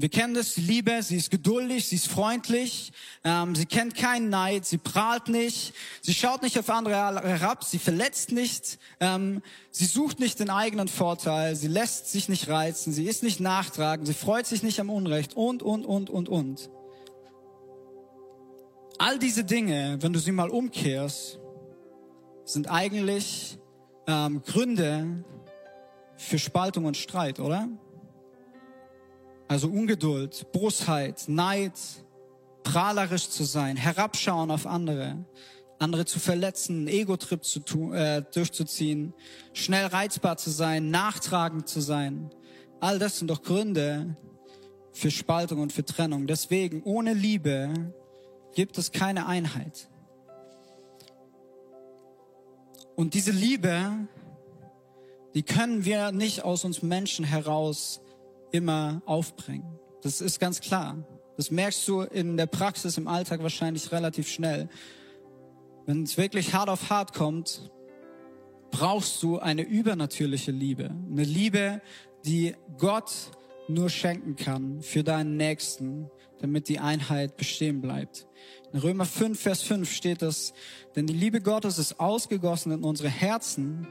Wir 0.00 0.08
kennen 0.08 0.34
das, 0.34 0.54
die 0.54 0.60
Liebe, 0.60 1.02
sie 1.02 1.16
ist 1.16 1.28
geduldig, 1.28 1.88
sie 1.88 1.96
ist 1.96 2.06
freundlich, 2.06 2.92
ähm, 3.24 3.56
sie 3.56 3.66
kennt 3.66 3.96
keinen 3.96 4.30
Neid, 4.30 4.64
sie 4.64 4.78
prahlt 4.78 5.26
nicht, 5.26 5.74
sie 6.02 6.14
schaut 6.14 6.42
nicht 6.42 6.56
auf 6.56 6.70
andere 6.70 6.94
herab, 6.94 7.64
sie 7.64 7.80
verletzt 7.80 8.30
nicht, 8.30 8.78
ähm, 9.00 9.42
sie 9.72 9.86
sucht 9.86 10.20
nicht 10.20 10.38
den 10.38 10.50
eigenen 10.50 10.86
Vorteil, 10.86 11.56
sie 11.56 11.66
lässt 11.66 12.12
sich 12.12 12.28
nicht 12.28 12.46
reizen, 12.46 12.92
sie 12.92 13.06
ist 13.06 13.24
nicht 13.24 13.40
nachtragend, 13.40 14.06
sie 14.06 14.14
freut 14.14 14.46
sich 14.46 14.62
nicht 14.62 14.78
am 14.78 14.88
Unrecht 14.88 15.34
und, 15.34 15.64
und, 15.64 15.84
und, 15.84 16.10
und, 16.10 16.28
und. 16.28 16.70
All 18.98 19.18
diese 19.18 19.42
Dinge, 19.42 19.98
wenn 20.00 20.12
du 20.12 20.20
sie 20.20 20.30
mal 20.30 20.50
umkehrst, 20.50 21.40
sind 22.44 22.70
eigentlich 22.70 23.58
ähm, 24.06 24.42
Gründe 24.44 25.24
für 26.16 26.38
Spaltung 26.38 26.84
und 26.84 26.96
Streit, 26.96 27.40
oder? 27.40 27.68
Also 29.48 29.68
Ungeduld, 29.68 30.52
Bosheit, 30.52 31.24
Neid, 31.26 31.72
prahlerisch 32.62 33.30
zu 33.30 33.44
sein, 33.44 33.76
herabschauen 33.76 34.50
auf 34.50 34.66
andere, 34.66 35.24
andere 35.78 36.04
zu 36.04 36.18
verletzen, 36.18 36.86
Ego-Trip 36.86 37.42
zu 37.42 37.60
tun, 37.60 37.94
äh, 37.94 38.22
durchzuziehen, 38.34 39.14
schnell 39.54 39.86
reizbar 39.86 40.36
zu 40.36 40.50
sein, 40.50 40.90
nachtragend 40.90 41.66
zu 41.66 41.80
sein. 41.80 42.28
All 42.80 42.98
das 42.98 43.18
sind 43.18 43.28
doch 43.28 43.42
Gründe 43.42 44.16
für 44.92 45.10
Spaltung 45.10 45.60
und 45.60 45.72
für 45.72 45.84
Trennung. 45.84 46.26
Deswegen, 46.26 46.82
ohne 46.82 47.14
Liebe 47.14 47.72
gibt 48.54 48.76
es 48.76 48.92
keine 48.92 49.26
Einheit. 49.26 49.88
Und 52.96 53.14
diese 53.14 53.30
Liebe, 53.30 54.08
die 55.34 55.42
können 55.42 55.86
wir 55.86 56.12
nicht 56.12 56.44
aus 56.44 56.64
uns 56.64 56.82
Menschen 56.82 57.24
heraus 57.24 58.02
immer 58.50 59.02
aufbringen. 59.06 59.78
Das 60.02 60.20
ist 60.20 60.40
ganz 60.40 60.60
klar. 60.60 60.96
Das 61.36 61.50
merkst 61.50 61.86
du 61.86 62.02
in 62.02 62.36
der 62.36 62.46
Praxis 62.46 62.98
im 62.98 63.06
Alltag 63.06 63.42
wahrscheinlich 63.42 63.92
relativ 63.92 64.28
schnell. 64.28 64.68
Wenn 65.86 66.02
es 66.02 66.18
wirklich 66.18 66.52
hart 66.52 66.68
auf 66.68 66.90
hart 66.90 67.14
kommt, 67.14 67.70
brauchst 68.70 69.22
du 69.22 69.38
eine 69.38 69.62
übernatürliche 69.62 70.50
Liebe. 70.50 70.90
Eine 71.10 71.24
Liebe, 71.24 71.80
die 72.24 72.54
Gott 72.76 73.12
nur 73.68 73.88
schenken 73.90 74.36
kann 74.36 74.82
für 74.82 75.04
deinen 75.04 75.36
Nächsten, 75.36 76.10
damit 76.40 76.68
die 76.68 76.78
Einheit 76.78 77.36
bestehen 77.36 77.80
bleibt. 77.80 78.26
In 78.72 78.80
Römer 78.80 79.04
5, 79.04 79.38
Vers 79.38 79.62
5 79.62 79.90
steht 79.90 80.22
das, 80.22 80.52
denn 80.96 81.06
die 81.06 81.14
Liebe 81.14 81.40
Gottes 81.40 81.78
ist 81.78 82.00
ausgegossen 82.00 82.72
in 82.72 82.84
unsere 82.84 83.08
Herzen 83.08 83.86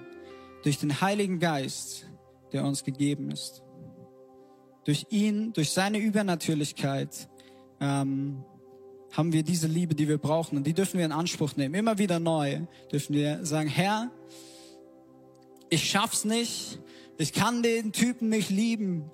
durch 0.63 0.79
den 0.79 1.01
Heiligen 1.01 1.39
Geist, 1.39 2.07
der 2.51 2.63
uns 2.63 2.83
gegeben 2.83 3.31
ist. 3.31 3.63
Durch 4.87 5.05
ihn, 5.09 5.51
durch 5.51 5.71
seine 5.71 5.97
Übernatürlichkeit 5.97 7.27
ähm, 7.81 8.45
haben 9.11 9.33
wir 9.33 9.43
diese 9.43 9.67
Liebe, 9.67 9.95
die 9.95 10.07
wir 10.07 10.17
brauchen 10.17 10.57
und 10.57 10.65
die 10.65 10.73
dürfen 10.73 10.97
wir 10.97 11.05
in 11.05 11.11
Anspruch 11.11 11.57
nehmen. 11.57 11.75
Immer 11.75 11.97
wieder 11.97 12.21
neu 12.21 12.61
dürfen 12.89 13.13
wir 13.13 13.45
sagen, 13.45 13.67
Herr, 13.67 14.09
ich 15.69 15.89
schaff's 15.89 16.23
nicht, 16.23 16.79
ich 17.17 17.33
kann 17.33 17.63
den 17.63 17.91
Typen 17.91 18.29
nicht 18.29 18.49
lieben. 18.49 19.11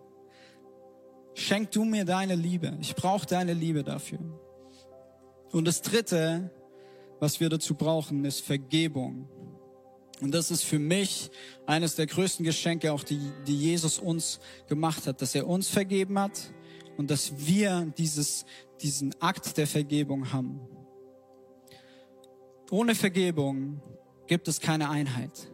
Schenk 1.33 1.71
du 1.71 1.85
mir 1.85 2.05
deine 2.05 2.35
Liebe. 2.35 2.77
Ich 2.79 2.93
brauche 2.93 3.25
deine 3.25 3.53
Liebe 3.53 3.83
dafür. 3.83 4.19
Und 5.51 5.65
das 5.65 5.81
Dritte, 5.81 6.51
was 7.19 7.39
wir 7.39 7.49
dazu 7.49 7.73
brauchen, 7.73 8.25
ist 8.25 8.41
Vergebung. 8.41 9.27
Und 10.23 10.33
das 10.33 10.51
ist 10.51 10.63
für 10.63 10.79
mich 10.79 11.29
eines 11.65 11.95
der 11.95 12.07
größten 12.07 12.45
Geschenke, 12.45 12.93
auch 12.93 13.03
die, 13.03 13.19
die 13.45 13.57
Jesus 13.57 13.99
uns 13.99 14.39
gemacht 14.69 15.05
hat, 15.05 15.21
dass 15.21 15.35
er 15.35 15.45
uns 15.45 15.67
vergeben 15.67 16.17
hat 16.17 16.53
und 16.95 17.11
dass 17.11 17.45
wir 17.45 17.91
dieses, 17.97 18.45
diesen 18.81 19.13
Akt 19.21 19.57
der 19.57 19.67
Vergebung 19.67 20.31
haben. 20.31 20.61
Ohne 22.71 22.95
Vergebung 22.95 23.81
gibt 24.25 24.47
es 24.47 24.61
keine 24.61 24.89
Einheit. 24.89 25.51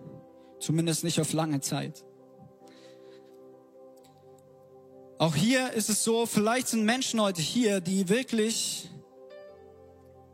Zumindest 0.60 1.04
nicht 1.04 1.20
auf 1.20 1.34
lange 1.34 1.62
Zeit. 1.62 2.06
Auch 5.18 5.36
hier 5.36 5.74
ist 5.74 5.90
es 5.90 6.04
so, 6.04 6.28
vielleicht 6.28 6.68
sind 6.68 6.86
Menschen 6.86 7.20
heute 7.20 7.42
hier, 7.42 7.82
die 7.82 8.08
wirklich 8.08 8.88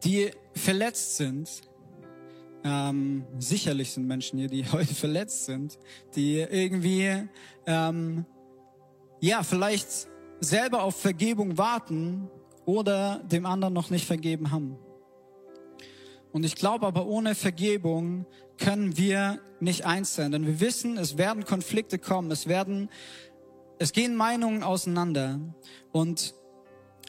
die 0.03 0.31
verletzt 0.53 1.15
sind. 1.15 1.49
Ähm, 2.67 3.25
sicherlich 3.37 3.91
sind 3.91 4.07
Menschen 4.07 4.39
hier, 4.39 4.47
die 4.47 4.65
heute 4.71 4.95
verletzt 4.95 5.45
sind, 5.45 5.77
die 6.15 6.39
irgendwie, 6.39 7.29
ähm, 7.67 8.25
ja, 9.21 9.43
vielleicht 9.43 10.07
selber 10.39 10.81
auf 10.81 10.99
Vergebung 10.99 11.59
warten 11.59 12.27
oder 12.65 13.21
dem 13.31 13.45
anderen 13.45 13.75
noch 13.75 13.91
nicht 13.91 14.07
vergeben 14.07 14.49
haben. 14.49 14.77
Und 16.31 16.43
ich 16.43 16.55
glaube 16.55 16.87
aber, 16.87 17.05
ohne 17.05 17.35
Vergebung 17.35 18.25
können 18.57 18.97
wir 18.97 19.39
nicht 19.59 19.85
eins 19.85 20.15
sein, 20.15 20.31
denn 20.31 20.47
wir 20.47 20.59
wissen, 20.59 20.97
es 20.97 21.19
werden 21.19 21.45
Konflikte 21.45 21.99
kommen, 21.99 22.31
es 22.31 22.47
werden, 22.47 22.89
es 23.77 23.93
gehen 23.93 24.15
Meinungen 24.15 24.63
auseinander 24.63 25.39
und 25.91 26.33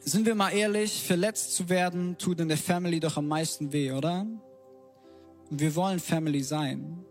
sind 0.02 0.26
wir 0.26 0.34
mal 0.34 0.50
ehrlich, 0.50 1.02
verletzt 1.02 1.56
zu 1.56 1.68
werden, 1.70 2.18
tut 2.18 2.40
in 2.40 2.48
der 2.48 2.58
Family 2.58 3.00
doch 3.00 3.16
am 3.16 3.26
meisten 3.26 3.72
weh, 3.72 3.90
oder? 3.92 4.26
Und 5.50 5.60
wir 5.60 5.74
wollen 5.74 6.00
Family 6.00 6.42
sein. 6.42 7.04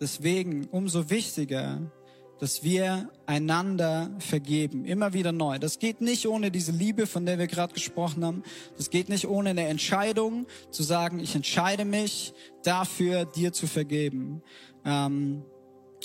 Deswegen 0.00 0.66
umso 0.66 1.10
wichtiger, 1.10 1.92
dass 2.40 2.64
wir 2.64 3.10
einander 3.26 4.10
vergeben, 4.18 4.86
immer 4.86 5.12
wieder 5.12 5.30
neu. 5.30 5.58
Das 5.58 5.78
geht 5.78 6.00
nicht 6.00 6.26
ohne 6.26 6.50
diese 6.50 6.72
Liebe, 6.72 7.06
von 7.06 7.26
der 7.26 7.38
wir 7.38 7.46
gerade 7.46 7.74
gesprochen 7.74 8.24
haben. 8.24 8.42
Das 8.78 8.88
geht 8.88 9.10
nicht 9.10 9.28
ohne 9.28 9.50
eine 9.50 9.66
Entscheidung, 9.66 10.46
zu 10.70 10.82
sagen, 10.82 11.20
ich 11.20 11.34
entscheide 11.34 11.84
mich 11.84 12.32
dafür, 12.62 13.26
dir 13.26 13.52
zu 13.52 13.66
vergeben. 13.66 14.42
Ähm, 14.86 15.42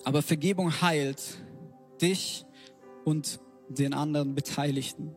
aber 0.03 0.21
Vergebung 0.21 0.81
heilt 0.81 1.37
dich 2.01 2.45
und 3.05 3.39
den 3.69 3.93
anderen 3.93 4.35
Beteiligten. 4.35 5.15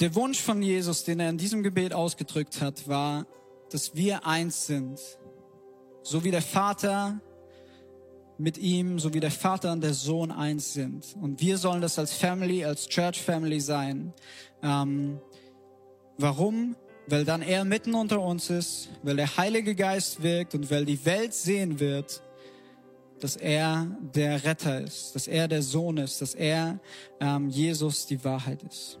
Der 0.00 0.14
Wunsch 0.14 0.40
von 0.40 0.62
Jesus, 0.62 1.02
den 1.02 1.18
er 1.18 1.28
in 1.28 1.38
diesem 1.38 1.64
Gebet 1.64 1.92
ausgedrückt 1.92 2.60
hat, 2.60 2.86
war, 2.86 3.26
dass 3.70 3.96
wir 3.96 4.26
eins 4.26 4.66
sind. 4.66 5.00
So 6.02 6.22
wie 6.22 6.30
der 6.30 6.42
Vater 6.42 7.20
mit 8.38 8.58
ihm, 8.58 9.00
so 9.00 9.12
wie 9.12 9.18
der 9.18 9.32
Vater 9.32 9.72
und 9.72 9.80
der 9.82 9.94
Sohn 9.94 10.30
eins 10.30 10.72
sind. 10.72 11.16
Und 11.20 11.40
wir 11.40 11.58
sollen 11.58 11.82
das 11.82 11.98
als 11.98 12.12
Family, 12.12 12.64
als 12.64 12.88
Church 12.88 13.20
Family 13.20 13.60
sein. 13.60 14.14
Ähm, 14.62 15.18
warum? 16.16 16.76
Weil 17.08 17.24
dann 17.24 17.42
er 17.42 17.64
mitten 17.64 17.94
unter 17.94 18.20
uns 18.20 18.50
ist, 18.50 18.90
weil 19.02 19.16
der 19.16 19.36
Heilige 19.36 19.74
Geist 19.74 20.22
wirkt 20.22 20.54
und 20.54 20.70
weil 20.70 20.84
die 20.84 21.04
Welt 21.04 21.34
sehen 21.34 21.80
wird, 21.80 22.22
dass 23.18 23.34
er 23.34 23.96
der 24.14 24.44
Retter 24.44 24.80
ist, 24.80 25.16
dass 25.16 25.26
er 25.26 25.48
der 25.48 25.62
Sohn 25.62 25.96
ist, 25.96 26.22
dass 26.22 26.34
er 26.34 26.78
ähm, 27.18 27.48
Jesus 27.48 28.06
die 28.06 28.22
Wahrheit 28.22 28.62
ist. 28.62 29.00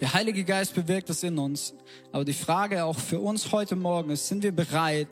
Der 0.00 0.12
Heilige 0.12 0.44
Geist 0.44 0.74
bewirkt 0.74 1.08
es 1.10 1.22
in 1.22 1.38
uns. 1.38 1.74
Aber 2.10 2.24
die 2.24 2.32
Frage 2.32 2.84
auch 2.84 2.98
für 2.98 3.20
uns 3.20 3.52
heute 3.52 3.76
Morgen 3.76 4.10
ist, 4.10 4.26
sind 4.26 4.42
wir 4.42 4.52
bereit, 4.52 5.08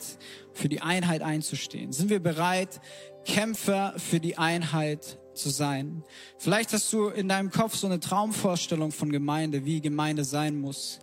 für 0.51 0.67
die 0.67 0.81
Einheit 0.81 1.21
einzustehen? 1.21 1.93
Sind 1.93 2.09
wir 2.09 2.19
bereit, 2.19 2.81
Kämpfer 3.25 3.93
für 3.97 4.19
die 4.19 4.37
Einheit 4.37 5.17
zu 5.33 5.49
sein? 5.49 6.03
Vielleicht 6.37 6.73
hast 6.73 6.91
du 6.91 7.07
in 7.07 7.29
deinem 7.29 7.49
Kopf 7.49 7.75
so 7.75 7.87
eine 7.87 8.01
Traumvorstellung 8.01 8.91
von 8.91 9.09
Gemeinde, 9.11 9.63
wie 9.63 9.79
Gemeinde 9.79 10.25
sein 10.25 10.59
muss. 10.59 10.99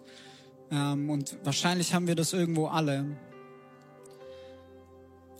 Ähm, 0.71 1.09
und 1.09 1.39
wahrscheinlich 1.43 1.95
haben 1.95 2.07
wir 2.07 2.15
das 2.15 2.35
irgendwo 2.35 2.67
alle. 2.67 3.17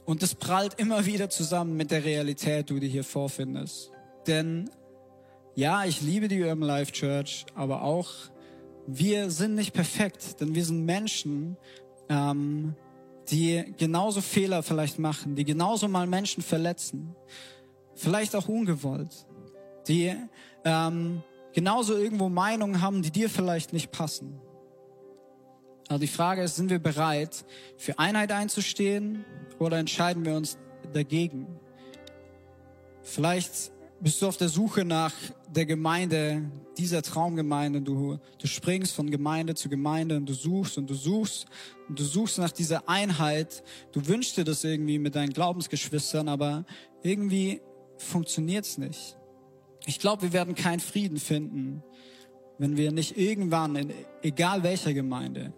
Und 0.07 0.23
das 0.23 0.35
prallt 0.35 0.81
immer 0.81 1.05
wieder 1.05 1.29
zusammen 1.29 1.77
mit 1.77 1.91
der 1.91 2.05
Realität, 2.05 2.71
die 2.71 2.81
du 2.81 2.87
hier 2.87 3.05
vorfindest. 3.05 3.93
Denn 4.27 4.71
ja, 5.55 5.85
ich 5.85 6.01
liebe 6.01 6.29
die 6.29 6.43
Urban 6.43 6.63
Life 6.63 6.93
Church, 6.93 7.45
aber 7.55 7.83
auch 7.83 8.09
wir 8.87 9.31
sind 9.31 9.55
nicht 9.55 9.73
perfekt, 9.73 10.41
denn 10.41 10.55
wir 10.55 10.65
sind 10.65 10.85
Menschen, 10.85 11.57
ähm, 12.09 12.75
die 13.29 13.75
genauso 13.79 14.21
Fehler 14.21 14.63
vielleicht 14.63 14.99
machen, 14.99 15.37
die 15.37 15.45
genauso 15.45 15.89
mal 15.89 16.07
Menschen 16.07 16.43
verletzen, 16.43 17.15
vielleicht 17.95 18.35
auch 18.35 18.49
ungewollt, 18.49 19.27
die 19.87 20.15
ähm, 20.65 21.23
genauso 21.53 21.97
irgendwo 21.97 22.29
Meinungen 22.29 22.81
haben, 22.81 23.03
die 23.03 23.11
dir 23.11 23.31
vielleicht 23.31 23.73
nicht 23.73 23.93
passen. 23.93 24.41
Also 25.89 26.01
die 26.01 26.09
Frage 26.09 26.43
ist, 26.43 26.57
sind 26.57 26.71
wir 26.71 26.79
bereit, 26.79 27.45
für 27.77 27.99
Einheit 27.99 28.33
einzustehen 28.33 29.25
oder 29.59 29.79
entscheiden 29.79 30.25
wir 30.25 30.35
uns 30.35 30.59
dagegen? 30.93 31.47
Vielleicht 33.03 33.73
bist 34.01 34.23
du 34.23 34.27
auf 34.27 34.37
der 34.39 34.49
Suche 34.49 34.85
nach 34.85 35.13
der 35.49 35.67
Gemeinde, 35.67 36.51
dieser 36.79 37.03
Traumgemeinde. 37.03 37.83
Du, 37.83 38.19
du 38.39 38.47
springst 38.47 38.95
von 38.95 39.11
Gemeinde 39.11 39.55
zu 39.55 39.69
Gemeinde 39.69 40.17
und 40.17 40.27
du 40.27 40.33
suchst 40.33 40.79
und 40.79 40.89
du 40.89 40.95
suchst 40.95 41.47
und 41.89 41.99
du 41.99 42.05
suchst 42.05 42.39
nach 42.39 42.51
dieser 42.51 42.89
Einheit. 42.89 43.63
Du 43.93 44.07
wünschst 44.07 44.37
dir 44.39 44.45
das 44.45 44.65
irgendwie 44.65 44.99
mit 44.99 45.15
deinen 45.15 45.33
Glaubensgeschwistern, 45.33 46.29
aber 46.29 46.65
irgendwie 47.03 47.61
funktioniert's 47.99 48.79
nicht. 48.79 49.17
Ich 49.87 49.99
glaube, 49.99 50.23
wir 50.23 50.33
werden 50.33 50.55
keinen 50.55 50.81
Frieden 50.81 51.19
finden, 51.19 51.83
wenn 52.59 52.77
wir 52.77 52.93
nicht 52.93 53.19
irgendwann, 53.19 53.77
in 53.77 53.93
egal 54.23 54.63
welcher 54.63 54.95
Gemeinde, 54.95 55.53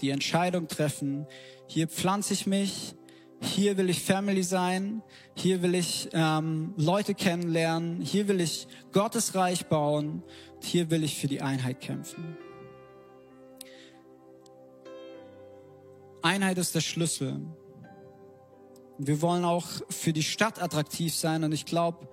die 0.00 0.10
Entscheidung 0.10 0.68
treffen, 0.68 1.26
hier 1.66 1.88
pflanze 1.88 2.34
ich 2.34 2.46
mich, 2.46 2.94
hier 3.42 3.76
will 3.76 3.90
ich 3.90 4.02
Family 4.02 4.42
sein, 4.42 5.02
hier 5.34 5.62
will 5.62 5.74
ich 5.74 6.08
ähm, 6.12 6.74
Leute 6.76 7.14
kennenlernen, 7.14 8.00
hier 8.00 8.28
will 8.28 8.40
ich 8.40 8.68
Gottes 8.92 9.34
Reich 9.34 9.66
bauen, 9.66 10.22
hier 10.60 10.90
will 10.90 11.02
ich 11.02 11.18
für 11.18 11.26
die 11.26 11.42
Einheit 11.42 11.80
kämpfen. 11.80 12.36
Einheit 16.22 16.56
ist 16.58 16.74
der 16.74 16.80
Schlüssel. 16.80 17.40
Wir 18.98 19.20
wollen 19.20 19.44
auch 19.44 19.66
für 19.90 20.12
die 20.12 20.22
Stadt 20.22 20.62
attraktiv 20.62 21.12
sein 21.12 21.42
und 21.42 21.50
ich 21.50 21.66
glaube, 21.66 22.08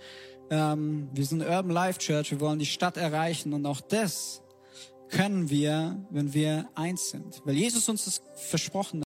ähm, 0.49 1.09
wir 1.13 1.25
sind 1.25 1.43
Urban 1.43 1.69
Life 1.69 1.99
Church, 1.99 2.31
wir 2.31 2.39
wollen 2.39 2.57
die 2.57 2.65
Stadt 2.65 2.97
erreichen 2.97 3.53
und 3.53 3.67
auch 3.67 3.81
das 3.81 4.41
können 5.09 5.49
wir, 5.49 6.03
wenn 6.09 6.33
wir 6.33 6.69
eins 6.73 7.09
sind. 7.09 7.41
Weil 7.45 7.55
Jesus 7.55 7.87
uns 7.87 8.05
das 8.05 8.23
versprochen 8.35 9.03